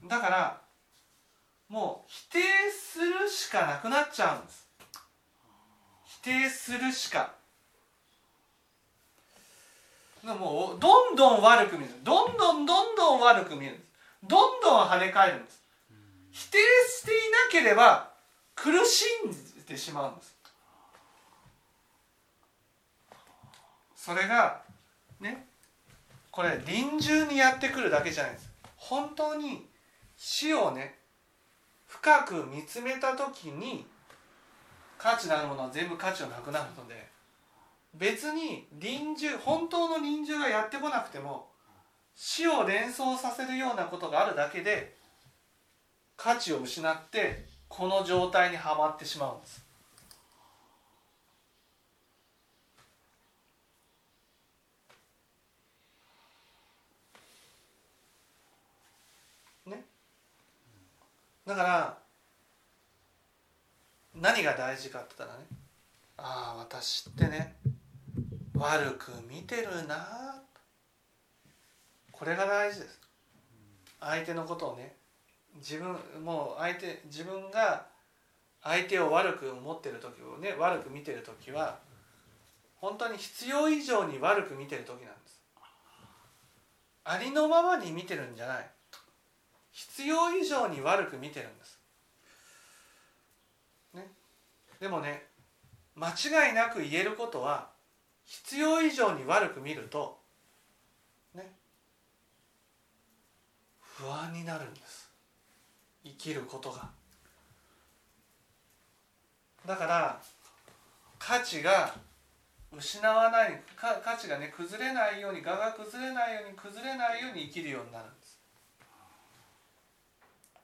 [0.03, 0.09] と。
[0.09, 0.61] だから
[1.69, 2.39] もう否定
[2.71, 4.69] するしかなくなっちゃうんです。
[6.05, 7.35] 否定するしか。
[10.23, 11.91] もうどんどん悪く見る。
[12.05, 13.81] どんどんどんどん悪く見る
[14.23, 15.62] どんどん跳ね返るんです。
[16.33, 16.59] 否定
[16.89, 18.11] していなければ
[18.55, 20.37] 苦しんでしまうんです。
[23.95, 24.63] それが
[25.21, 25.47] ね
[26.31, 28.51] これ臨終にやってくるだけじゃないです。
[28.77, 29.69] 本当に
[30.17, 30.99] 死をね
[31.87, 33.87] 深く見つめた時に
[34.99, 37.07] 価値のあるものは全部価値がなくなるので
[37.95, 41.49] 別に臨終本当の臨終がやってこなくても
[42.15, 44.97] 死を連想させるようなことがあるだけで
[46.23, 49.65] 価値を失ってこの状態にはまってしまうんです。
[59.67, 59.85] ね？
[61.45, 61.99] だから
[64.15, 65.47] 何が大事かって言ったらね
[66.19, 67.57] ああ私ってね
[68.55, 70.41] 悪く見てるな。
[72.13, 73.01] これが大事です。
[73.99, 74.95] 相手のことをね
[75.57, 77.87] 自分もう相手自分が
[78.63, 81.79] 相手を悪く思ってる時をね悪く見てる時は
[82.77, 85.43] 本当に必要以上に悪く見てる時なんです。
[87.05, 88.71] ありのままに見てるんじゃない。
[89.73, 91.79] 必要以上に悪く見てるんです。
[93.95, 94.09] ね。
[94.81, 95.27] でもね
[95.95, 97.71] 間違いなく言えることは
[98.25, 100.19] 必要以上に悪く見ると
[101.35, 101.53] ね
[103.81, 104.82] 不安になるんです。
[106.05, 106.89] 生きることが。
[109.67, 110.21] だから
[111.19, 111.95] 価値が
[112.77, 118.41] 失わない価値がね崩れないように我が崩れないように崩れないように生きるようになるんです。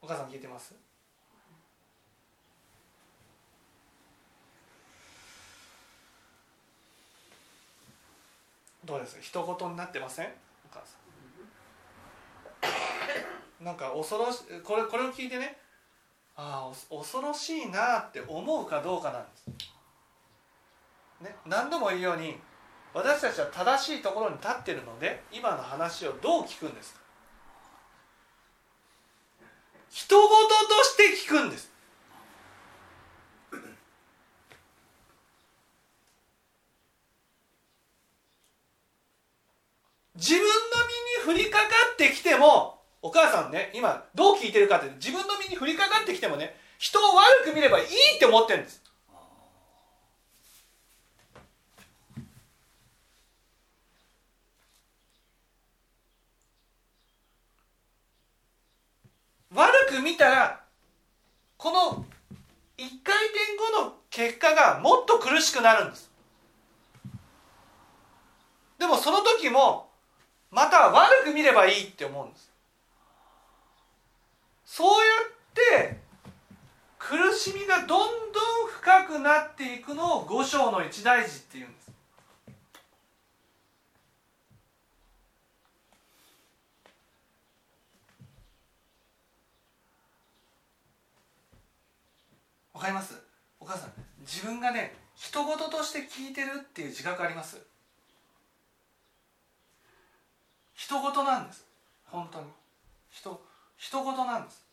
[0.00, 0.74] お母さん聞いてます？
[8.84, 9.18] どうです？
[9.20, 10.26] 一言になってません？
[10.26, 10.30] お
[10.72, 11.07] 母さん。
[13.60, 15.56] なんか恐ろしこれこれを聞いてね
[16.36, 19.46] ああ恐ろしいなって思うかどうかなんです、
[21.22, 22.36] ね、何度も言うように
[22.94, 27.00] 私たちは正しいところに立ってるので今の話をどう聞くんですか。
[29.90, 31.70] 人事として聞くんです。
[40.14, 40.46] 自分の
[41.24, 48.82] 身に降りかかってきてもお母さんね今どう聞いてるかって自分の身に降りかかってきてもね人を悪く見ればいいって思ってるんです。
[59.54, 60.60] 悪く見たら
[61.56, 62.04] この
[62.76, 66.10] 一回転後の結果がもっと苦しくなるんです。
[68.78, 69.88] でもその時も
[70.50, 72.47] また悪く見ればいいって思うんです。
[74.70, 75.12] そうや
[75.86, 75.98] って
[76.98, 81.90] 苦しみがどんどん深くなっていくのを五章の一大事っていうんです。
[92.74, 93.14] わかります？
[93.58, 97.58] お母さん自分がね人事として聞いてるっていう自覚あります？
[100.76, 101.66] 人事なんです。
[102.04, 102.46] 本当に。
[103.10, 103.47] 人
[103.78, 104.64] 人事なんです。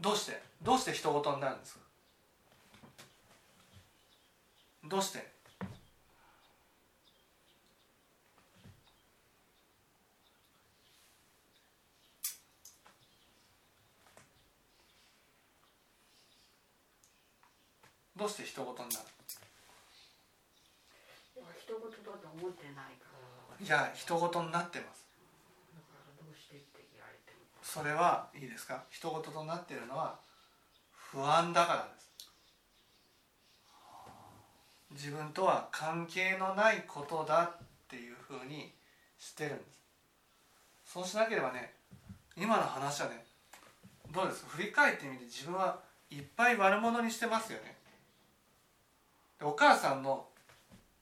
[0.00, 0.42] どうして？
[0.62, 1.80] どうして人事になるんですか？
[4.84, 5.32] どうして？
[18.16, 19.06] どうして人事になる？
[21.72, 23.64] 人事だと思ってないから。
[23.64, 25.06] いや人事になってます。
[25.72, 27.46] だからどうしてって言われても。
[27.62, 28.84] それはいいですか？
[28.90, 30.18] 人事となっているのは
[30.92, 32.02] 不安だからです。
[34.90, 37.56] 自分とは関係のないことだっ
[37.88, 38.72] ていうふうに
[39.18, 40.92] してるんです。
[40.92, 41.72] そうしなければね
[42.36, 43.24] 今の話はね
[44.12, 44.44] どうです？
[44.46, 45.78] 振り返ってみて自分は
[46.10, 47.78] いっぱい悪者にしてますよね。
[49.40, 50.26] でお母さんの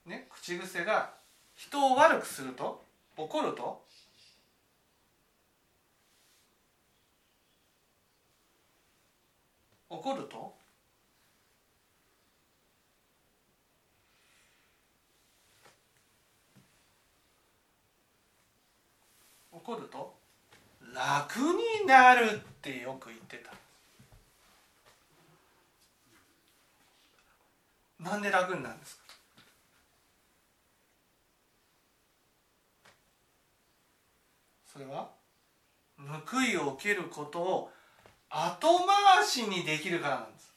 [0.07, 1.13] ね口癖が
[1.55, 2.83] 人を悪くすると
[3.17, 3.83] 怒ると
[9.89, 10.55] 怒ると
[19.53, 20.15] 怒ると
[20.95, 23.53] 楽になるってよく言ってた。
[28.03, 29.00] なんで楽になるんですか？
[34.73, 35.11] それは？
[35.99, 37.71] 報いを受けることを
[38.29, 40.55] 後回しにできるからなんです。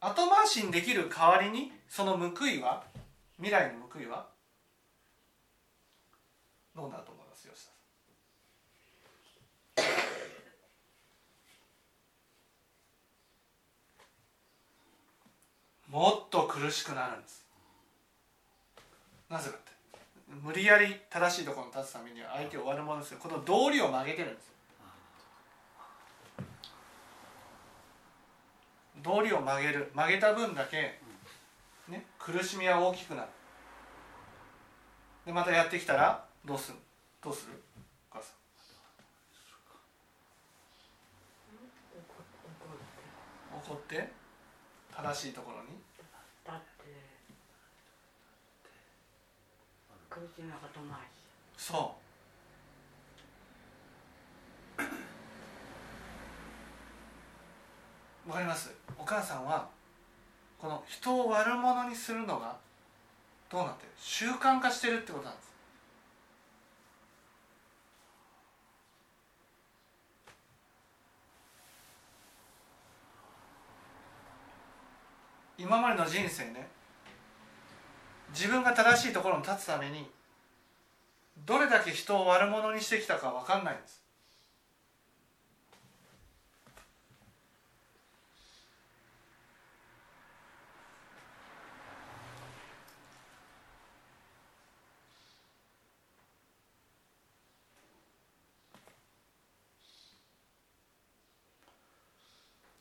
[0.00, 2.84] 後回しにできる代わりにその報いは？
[3.38, 4.26] 未来の報いは？
[6.76, 7.68] どうなると思います吉
[9.76, 9.88] 田さ
[15.83, 17.46] んもっと苦しくなるんです。
[19.30, 19.70] なぜかって。
[20.42, 23.20] 無理やり正しいところに立つためには相手を悪者にする。
[23.20, 24.50] この道理を曲げてるんです。
[29.04, 29.92] 道理を曲げる。
[29.94, 30.98] 曲げた分だけ、
[31.88, 33.28] ね、苦しみは大きくなる。
[35.26, 36.78] でまたやってきたらどうする
[37.22, 37.52] どうする？
[38.10, 38.32] お母さ
[43.54, 43.74] ん。
[43.74, 44.24] 怒って。
[44.96, 45.70] 正しいところに
[46.46, 46.84] だって
[50.14, 50.98] 苦しなことなし
[51.56, 51.96] そ
[54.78, 54.80] う。
[58.30, 58.72] わかります？
[58.96, 59.68] お母さんは
[60.56, 62.56] この人を悪者にするのが
[63.50, 63.90] どうなってる？
[63.98, 65.52] 習慣化してるってことなんです。
[75.58, 76.68] 今までの人生ね
[78.34, 80.10] 自分が正しいところに立つために
[81.46, 84.02] どれだけ人を悪者にしてきたか分かんないんです。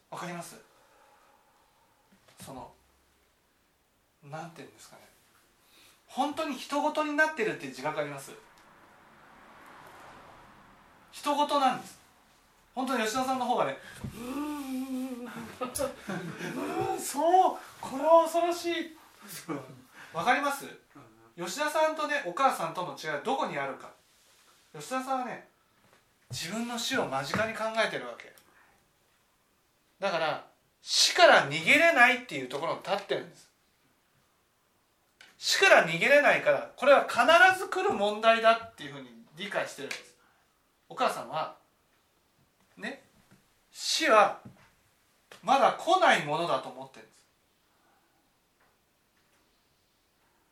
[0.09, 0.55] わかります？
[2.45, 2.71] その
[4.29, 5.01] なんていうんですかね。
[6.15, 8.31] 本当に人事になってるって自覚あります？
[11.11, 11.99] 人事なんです。
[12.75, 13.77] 本当に吉田さんの方がね
[14.15, 14.33] うーん
[15.21, 18.95] うんそうこれは恐ろしい。
[20.13, 20.65] わかります？
[21.35, 23.89] 吉田さんとねお母さんとの違いはどこにあるか。
[24.75, 25.47] 吉田さんはね
[26.29, 28.31] 自分の死を間近に考えてるわけ。
[29.99, 30.45] だから
[30.83, 33.49] 死から逃げれないっていうところに立ってるんです。
[35.45, 37.19] 死から逃げれないからこれは必
[37.59, 40.15] ず来る問題だっていうふうに理解してるんです。
[40.87, 41.57] お母さんは
[42.77, 43.03] ね
[43.69, 44.39] 死は
[45.43, 47.23] まだ来ないものだと思ってるんです。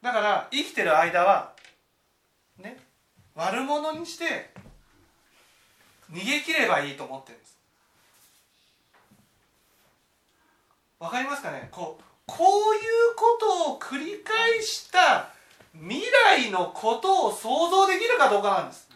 [0.02, 1.54] だから生きてる間は
[2.58, 2.78] ね
[3.34, 4.50] 悪者にして
[6.12, 7.58] 逃げ切ればいいと思ってるんです。
[11.00, 11.70] わかりますかね？
[11.72, 15.30] こうこういうことを繰り返した
[15.74, 18.90] 未来のことを想像できるかどうかなんです。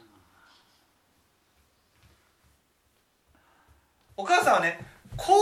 [4.17, 4.80] お母さんはね
[5.17, 5.41] こういう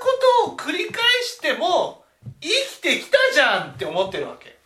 [0.00, 0.06] こ
[0.46, 2.04] とを繰り返しても
[2.40, 4.58] 生きてきたじゃんって思ってるわけ。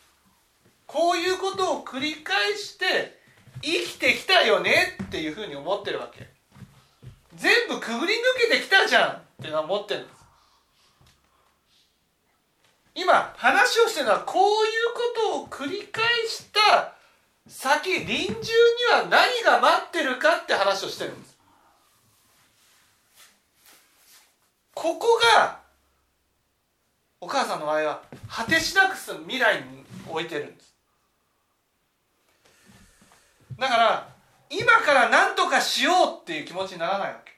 [0.87, 3.19] こういうことを繰り返して
[3.63, 6.29] 生きてきたよねっていうふうに思ってるわけ。
[7.35, 8.17] 全部くぐり抜
[8.51, 10.24] けてきたじゃんって思ってるんです。
[12.95, 16.95] 今話をしてるのはこういうことを繰り返した
[17.47, 18.35] 先臨終に
[18.93, 21.37] は何が待ってるかって話をしてるんです。
[24.75, 25.61] ここが
[27.21, 30.75] お母さんの場合は果てしなくす未来に置いてるんです。
[33.59, 34.09] だから
[34.51, 37.33] 今から何とかしようっていう気持ちにならないわけ。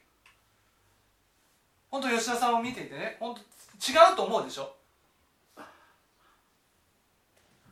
[1.91, 4.76] 本当吉田さんを見ていてね本当違うと思うでしょ。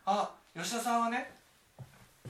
[0.07, 1.30] あ吉田さんはね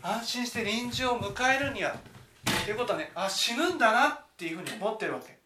[0.02, 5.36] 安心して臨終を迎えるにはっていうことはねあ死ぬんだなっていうふうに思ってるわけ。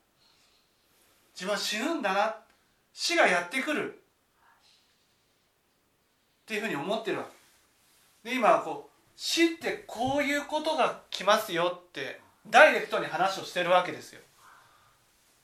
[1.34, 2.36] 自分は死ぬんだな
[2.92, 4.02] 死がやってくる。
[6.42, 7.24] っていうふうに思ってるわ
[8.24, 8.30] け。
[8.30, 14.20] で今はこう死ってこういうことが来ますよってダイレクトに話をしてるわけですよ。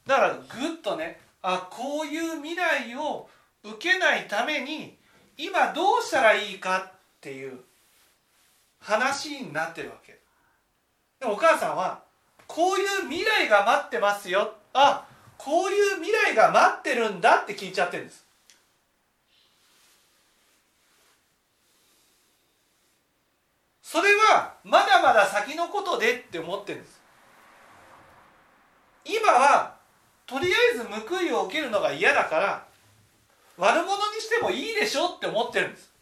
[0.06, 0.42] だからぐっ
[0.82, 3.28] とねあこういう未来を
[3.62, 4.98] 受けないために
[5.36, 7.58] 今どうしたらいいかっていう
[8.80, 10.18] 話になってるわけ。
[11.20, 12.02] でもお母さんは
[12.46, 14.54] こういう未来が待ってますよ。
[14.72, 15.06] あ
[15.38, 18.24] こういう未来が待ってるんだって聞いちゃってるんです。
[23.82, 27.00] それはまだまだ先のことでって思ってるんです。
[29.04, 29.76] 今は
[30.26, 32.63] とりあえず報いを受けるのが嫌だから
[33.56, 35.92] 悪者にしてもいいでしょって思ってるんです。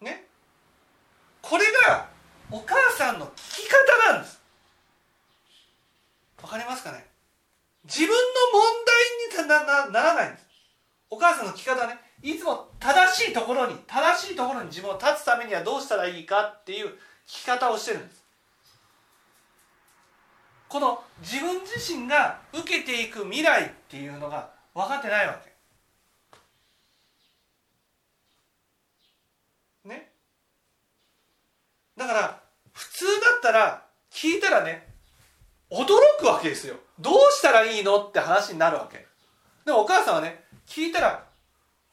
[0.00, 0.24] ね。
[1.40, 2.08] これが
[2.50, 4.40] お母さんの聞き方なんです。
[6.42, 7.06] わかりますかね。
[7.84, 8.14] 自分の
[8.52, 10.46] 問題にななならないんです。
[11.08, 11.98] お母さんの聞き方ね。
[12.22, 16.92] いつも正しいところに正しいところに自分を立つためにはどうしたらいいかっていう聞
[17.26, 18.15] き方をしてるんです。
[20.68, 25.40] この自分自身が受けていく未来っていうのが分かってないわ
[29.84, 29.88] け。
[29.88, 30.10] ね？
[31.96, 32.40] だから
[32.72, 34.86] 普通だったら聞いたらね
[35.70, 35.86] 驚
[36.18, 36.76] くわけですよ。
[36.98, 39.06] どうしたらいいのって話になるわけ。
[39.64, 41.24] でもお母さんはね聞いたら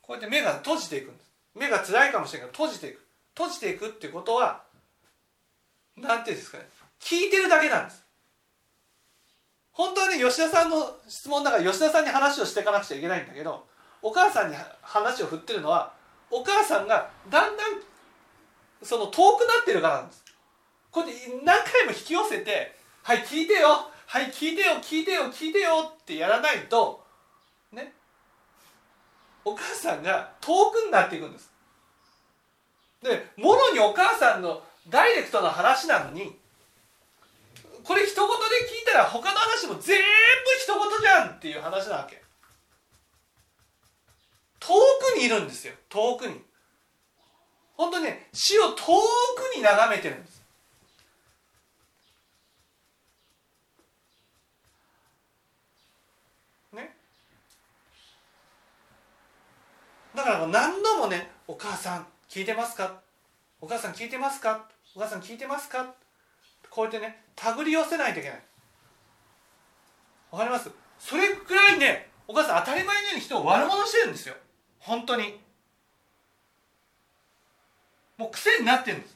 [0.01, 1.31] こうやって目が閉じていくんです。
[1.55, 3.05] 目が辛いかもしれないけど閉じていく。
[3.35, 4.63] 閉じていくってことは
[5.95, 6.67] なんていうんですかね。
[6.99, 8.02] 聞いてるだけなんです。
[9.73, 13.65] 本当はね吉田さんの質問だから吉田さんに話をしていかなくちゃいけないんだけど
[14.01, 15.91] お母さんに話を振ってるのは
[16.29, 17.81] お母さんがだんだん
[18.83, 20.23] その遠くなってるからなんです。
[20.91, 27.03] こうやって何回も引き寄せて「はい聞いてよはい聞いてよ聞いてよ聞いてよ」ってやらないと
[27.71, 27.93] ね
[29.43, 31.51] お母さんが遠くになっていくんです。
[33.01, 36.37] でもろにお母さんのダイレクトな話なのに
[37.83, 38.33] これ一言で
[38.69, 40.03] 聞いたら他の話も全部
[40.61, 42.21] 一言じゃんっていう話なわけ
[44.59, 44.73] 遠
[45.15, 46.41] くにいるんですよ遠くに
[47.75, 50.43] 本当にね死を遠くに眺めてるんです
[56.73, 56.95] ね
[60.15, 63.01] だからもう何度もね「お母さん聞いてますか?」
[63.61, 65.93] 「お母さん聞いてますか?」「お母さん聞いてますか?」
[66.73, 68.41] こうやってね手繰り寄せないといけない。
[70.31, 70.71] わかります？
[70.97, 74.33] それくらいねお母さん当たり前のように人を悪者してるんですよ。
[74.79, 75.39] 本当に。
[78.17, 79.15] もう癖になってるんです。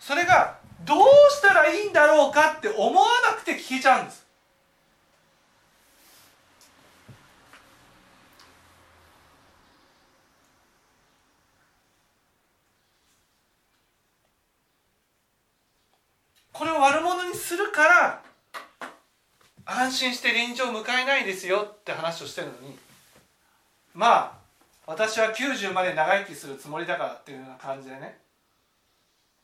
[0.00, 0.98] それがどう
[1.30, 4.25] したらいいんだろうかって思わなくて聞いちゃうんです。
[16.66, 18.22] れを悪者にするから
[19.64, 22.76] 安心して臨場を迎えないですよって話をしてるのに
[23.94, 24.32] まあ
[24.86, 28.18] 私は90まで長生きするつもりだからっていうような感じでね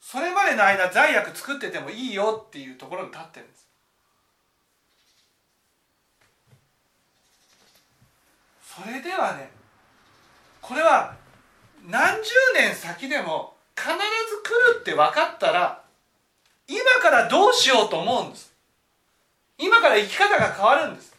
[0.00, 3.68] それまでの間罪悪作っててもいいよっていうところに立ってるんです。
[8.64, 9.50] それではね
[10.60, 11.14] これは
[11.86, 13.96] 何十年先でも必ず
[14.42, 15.81] 来るって分かったら
[16.72, 18.50] 今からどうしようと思うんです。
[19.58, 21.14] 今から生き方が変わるんです。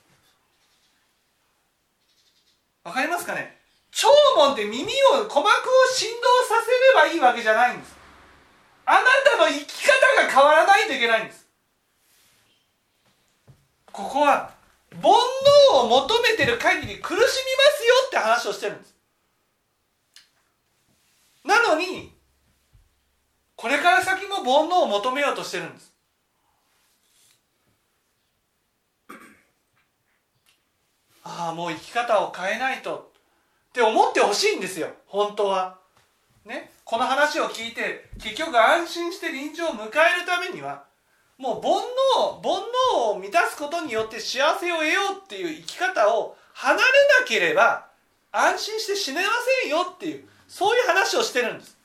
[2.84, 3.56] わかりますかね？
[3.92, 4.88] 聴聞って耳を
[5.30, 5.46] 鼓膜を
[5.94, 7.96] 振動させればいいわけじゃないんです。
[8.86, 11.48] あなたの生き方が変わらないといけないんです。
[13.92, 14.52] ここは
[14.92, 17.28] 煩悩を求めてる限り苦しみま
[17.78, 18.96] すよって話をしてるんです。
[21.46, 22.13] なのに
[23.64, 25.94] これから先も煩悩を求めようとしてるんです。
[31.24, 33.14] ああもう生き方を変えないと。
[33.70, 34.90] って思ってほしいんですよ。
[35.06, 35.78] 本当は。
[36.44, 36.74] ね。
[36.84, 39.92] この話を聞いて結局安心して臨場を迎える
[40.28, 40.84] ためには
[41.38, 41.72] もう煩
[42.20, 47.88] 悩煩悩を満たすことによって幸せを得ようっていう生き方を離れなければ
[48.34, 49.30] 安心して死ねま
[49.64, 51.78] せんよっていうそういう話をしてるんです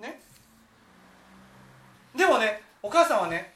[0.00, 0.20] ね
[2.18, 3.54] でもねお母さんはね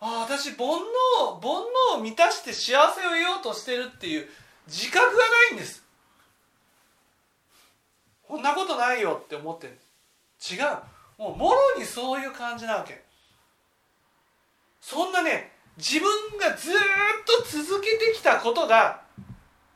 [0.00, 1.50] ああ私煩悩煩
[1.96, 4.28] 悩を満たして幸せを得ようとしてるっていう
[4.68, 5.84] 自覚がないんです。
[8.26, 9.76] こんなことないよって思ってる
[10.40, 11.22] 違う。
[11.22, 13.02] もうもろにそういう感じなわけ。
[14.80, 16.74] そんなね自分がずっ
[17.26, 19.02] と続けてきたことが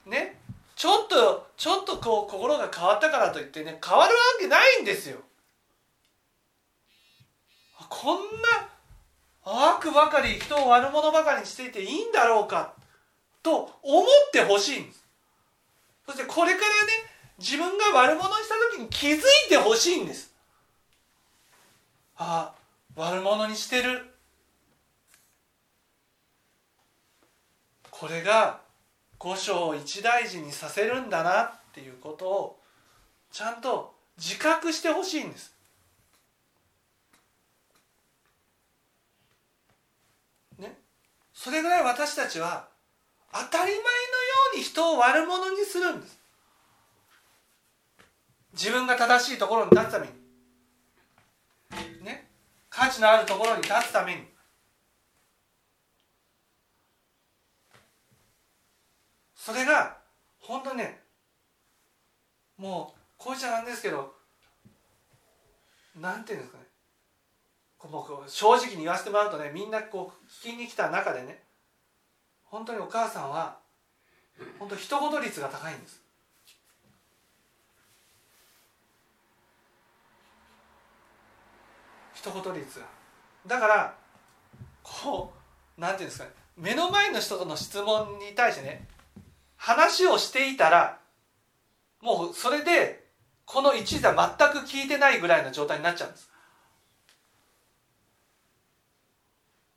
[0.07, 0.39] ね
[0.77, 5.19] ちょっとちょっとこう心が変わったからといってね変わるわけないんですよ。
[7.89, 8.68] こんな
[9.45, 12.74] 悪ばかり人を悪者ばかりにしていていいんだろうか
[13.43, 15.05] と思ってほしいんです。
[16.07, 16.93] そしてこれからね
[17.39, 20.32] 自分が悪者にした時に気づいてほしいんです。
[22.16, 24.11] ああ悪者にしてる。
[27.91, 28.61] これが
[29.18, 32.59] 五章一大事にさせるんだなっていうことを
[33.32, 35.55] ちゃんと自覚してほしいんです
[40.59, 40.76] ね
[41.45, 42.68] それぐらい私たちは
[43.30, 43.82] 当たり前のよ
[44.55, 46.18] うに人を悪者にするんです。
[48.55, 50.12] 自分が正しいところに立つために。
[52.03, 52.30] ね。
[52.70, 54.22] 価値のあるところに立つために。
[59.36, 59.99] それが
[60.38, 61.03] 本当ね
[62.57, 64.14] もうこういっちゃなんですけど
[66.01, 66.64] なんていうんですかね。
[67.91, 71.43] もう正直に言わせてもらうとねみんなこう聞きに来た中でね
[72.45, 73.59] 本当にお母さんは
[74.59, 76.03] 本当一言率が高いんです。
[82.14, 82.87] 一言率が。
[83.47, 83.95] だから
[84.82, 85.32] こ
[85.76, 88.87] うなんていうんですかね目の前の人との質問に対してね
[89.57, 90.99] 話をしていたら
[92.01, 93.05] もうそれで
[93.45, 96.30] この一座全く聞いてないぐらいの状態になっちゃうんです。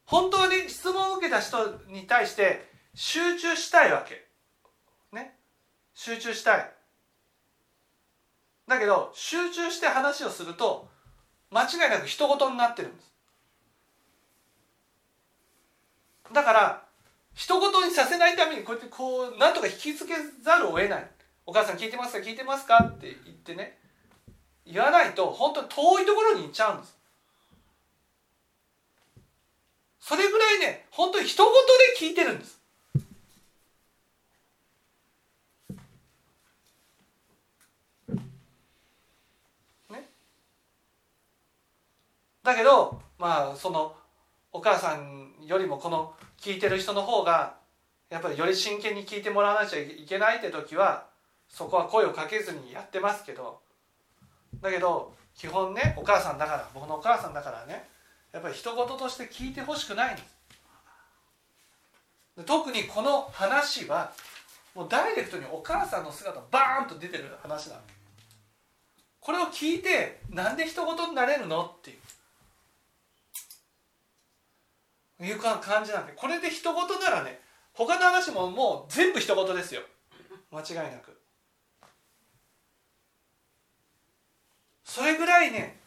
[0.07, 4.25] 本当に質問を受けた人に対して集中したいわけ。
[5.11, 5.37] ね。
[5.93, 6.71] 集中したい。
[8.67, 10.89] だけど集中して話をすると
[11.51, 13.13] 間違いなく人事になってるんです。
[16.33, 16.83] だから
[17.35, 21.11] 人事にさせないためにこうやってこうなんとか引きつけざるを得ない。
[21.45, 22.19] お母さん聞いてますか？
[22.19, 22.77] 聞いてますか？
[22.83, 23.77] って言ってね。
[24.65, 26.96] 言わないと本当に遠いところに行っちゃうんです。
[30.07, 31.51] それぐらいね本当に人事
[31.99, 32.61] で聞いてるんです。
[39.89, 40.07] ね。
[42.41, 43.93] だけどまあその
[44.53, 47.57] お母さんよりもこの聞いてる人の方が
[48.09, 51.07] やっぱりより真剣に聞いてもらわなきゃいけないって時は
[51.49, 53.59] そこは声をかけずにやってますけど。
[54.61, 57.89] だけど基本ねお母さんだから僕のお母さんだからね
[58.31, 60.37] やっぱり一言として聞いてほしくないんです
[62.45, 64.11] 特にこの話は
[64.75, 67.81] もうダイレクトにお母さんの姿バーンと出てる話なの。
[69.19, 71.93] これを聞いてなんで一言になれるのってい
[75.19, 75.25] う。
[75.25, 77.39] いう感じなんでこれで一言ならね
[77.73, 79.81] 他の話ももう全部一言ですよ。
[80.51, 81.19] 間違いなく。
[84.83, 85.79] それぐらいね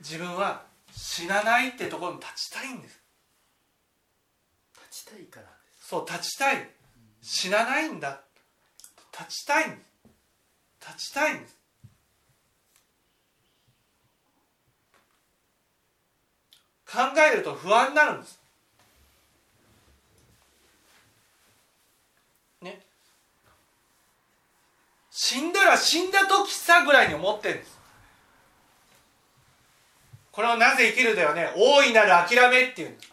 [0.00, 0.64] 自分は
[0.96, 3.00] 死なないってところに立ちたいんです。
[4.74, 5.46] 立ちたいから。
[5.78, 6.70] そう立ちたい。
[7.20, 8.22] 死なないんだ。
[9.12, 9.90] 立ちたいんです。
[10.80, 11.56] 立ちたいんです。
[16.86, 16.98] 考
[17.30, 18.40] えると不安になるんです。
[22.62, 22.80] ね。
[25.10, 27.75] 死んだら死んだ時さぐらいに思ってるんです
[30.36, 31.50] これをなぜ生きるではね？
[31.56, 32.90] 大いなる諦めっていう。
[32.90, 33.10] んです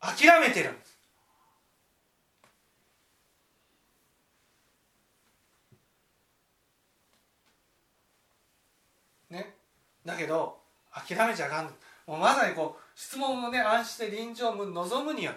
[0.00, 0.98] 諦めてるんです。
[9.30, 9.54] ね？
[10.04, 10.58] だけど
[10.92, 11.64] 諦めちゃあかん
[12.06, 15.32] もうまさにこう質問をね安心して臨場無望むには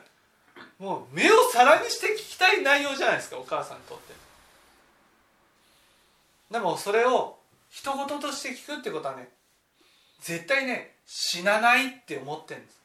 [0.80, 4.23] もう目を皿にして聞きたい内容じゃないですかお母さんにとって。
[6.54, 9.28] でもそれを一言として聞くってことはね
[10.22, 12.80] 絶対ね死なないって思ってるんです。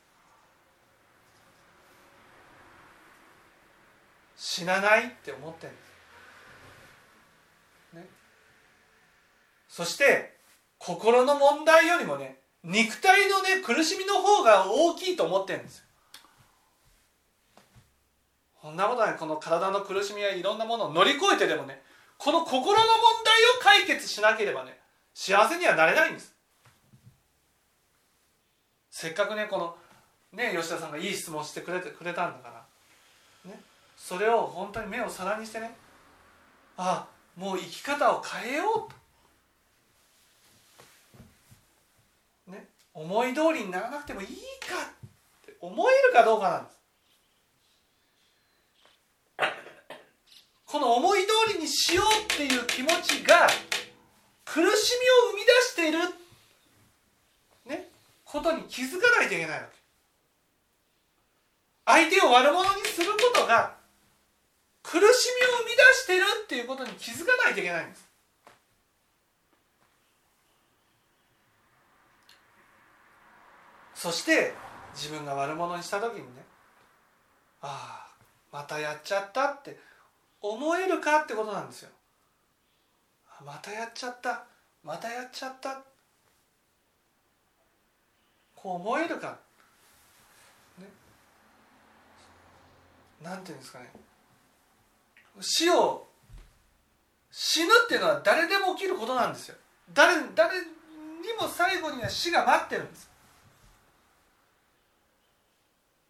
[4.37, 5.83] 死なないって思ってるんで
[7.93, 8.09] す、ね、
[9.69, 10.39] そして
[10.79, 15.85] 心の問題よりもね肉体のね苦しみの方が大きいと思ってるんですよ。
[18.63, 21.83] こんなことないこの体の苦しみやいろんなものを乗り越えてでもね
[22.19, 22.75] この心の問
[23.25, 24.77] 題を解決しなければね
[25.15, 26.35] 幸せにはなれないんです。
[28.91, 29.77] せっかくねこの
[30.33, 32.67] ね吉田さんがいい質問してくれてくれたんだか
[33.45, 33.61] らね
[33.97, 35.77] それを本当に目を皿にしてね
[36.77, 37.07] あ
[37.37, 38.93] もう生き方を変えよう
[42.49, 42.53] と。
[42.53, 44.37] ね思い通りにならなくてもいいかっ
[45.47, 46.78] て思えるかどうかなんです。
[50.71, 53.47] この思い通りにしようっていう気持ちが
[54.45, 54.71] 苦しみを
[55.33, 55.99] 生み出している、
[57.65, 57.89] ね、
[58.23, 59.79] ことに気づかないといけないわけ。
[61.87, 63.77] 相手を悪者にすることが
[64.83, 65.09] 苦しみを
[65.61, 68.07] 生み出しているっていうことに気づかないといけないんです。
[73.95, 74.53] そして
[74.95, 76.45] 自分が悪者にした時にね
[77.63, 79.79] ああまたやっちゃったって
[80.41, 81.91] 思えるかってことなんですよ。
[83.45, 84.45] またやっちゃった。
[84.83, 85.83] またやっちゃった。
[88.55, 89.39] こう思えるか。
[90.79, 90.87] ね。
[93.23, 93.91] なんていうんですかね。
[95.41, 96.09] 死を
[97.31, 99.57] 死ぬっていうのは誰でも起きることなんですよ。
[99.93, 100.67] 誰誰に
[101.41, 103.11] も最後には死が待ってるんです。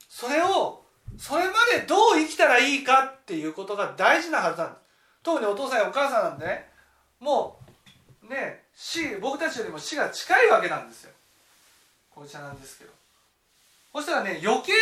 [0.09, 0.85] それを
[1.19, 4.83] それまでどう生きたらいいかっていうことが大事なはずなんです
[5.23, 6.69] 特にお父さんやお母さんなんでね。
[7.21, 7.59] も
[8.23, 11.11] うね死僕たちよりも死が近いわけなんですよ。
[12.14, 12.91] 紅茶なんですけど。
[13.93, 14.73] そしたらね余計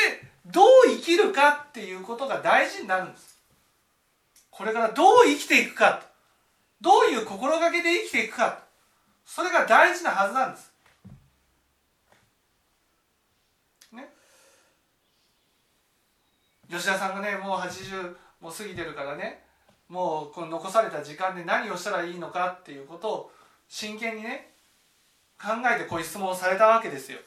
[0.47, 3.37] どう生きるかっていうことが大事になるんです。
[4.51, 6.03] これからどう生きていくか
[6.81, 8.65] どういう心がけで生きていくか
[9.27, 10.73] それが大事なはずなんです
[13.93, 14.09] ね
[16.71, 19.43] 吉田さんがねもう80もう過ぎてるからね
[19.89, 23.33] もうこの残された時間で何をしたらいいのかっていうことを
[23.69, 24.51] 真剣にね
[25.41, 27.19] 考えてこういう質問をされたわけですよ。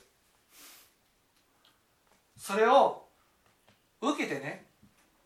[2.38, 3.06] それを
[4.02, 4.66] 受けてね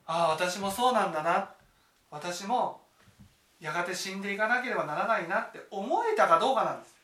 [0.05, 1.51] ああ私もそうなんだな
[2.11, 2.81] 私も
[3.59, 6.95] やがて死んでいかなければならないなって思えたかどうかなんです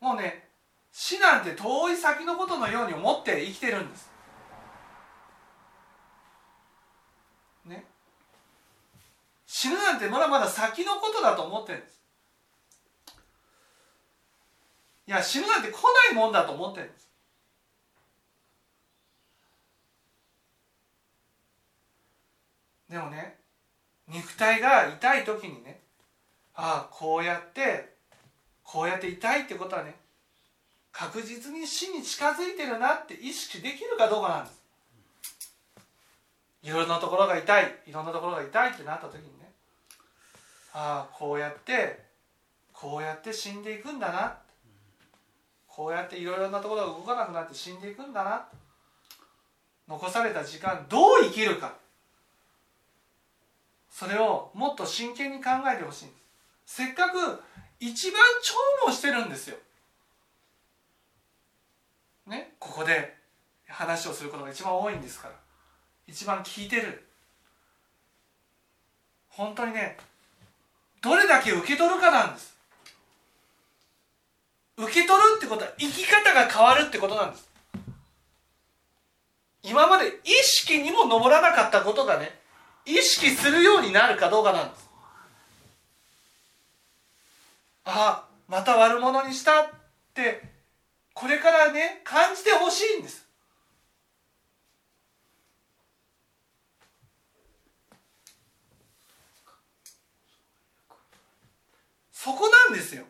[0.00, 0.48] もうね
[0.92, 4.10] 死なんて遠い先のことのように思って生きてるんです
[7.66, 7.84] ね
[9.56, 11.98] 死ぬなんてまだまだ先のことだと思ってるんです。
[15.06, 15.80] いや死ぬなんて来な
[16.12, 17.08] いもんだと思ってるんです。
[22.90, 23.38] でもね
[24.06, 25.80] 肉体が痛い時にね
[26.54, 27.94] ああこうやって
[28.62, 29.94] こうやって痛いってことはね
[30.92, 34.62] 確実に死に近づいてるなって意識できるかどうかなんです。
[36.62, 39.35] いろんなところが痛いいろんなところが痛いってなった時に
[40.78, 42.04] ああこうやって
[42.70, 44.36] こうやって死んでいくんだな。
[45.66, 48.46] こうやっていろいろなところが動かなくなって死んでいくんだな。
[49.88, 51.72] 残された時間どう生きるか。
[53.90, 56.14] それをもっと真剣に考えてほしいんで
[56.66, 56.76] す。
[56.84, 57.42] せっかく
[57.80, 59.56] 一番重宝してるんですよ。
[62.26, 62.54] ね？
[62.58, 63.16] ここで
[63.66, 65.34] 話をすることが一番多いんですから。
[66.06, 67.08] 一番聞いてる。
[69.28, 69.96] 本当にね
[71.06, 72.56] どれだけ受け取るかなんです。
[74.76, 77.48] 受け取るってことは生き方が変わるってことなんです。
[79.62, 82.36] 今まで意識にも上らなかったことがね
[82.84, 84.90] 意識するようになるかどうかなんです。
[87.84, 89.68] あまた悪者にしたっ
[90.12, 90.42] て
[91.14, 93.25] これからね感じてほしいんです。
[102.26, 103.04] そこなんですよ。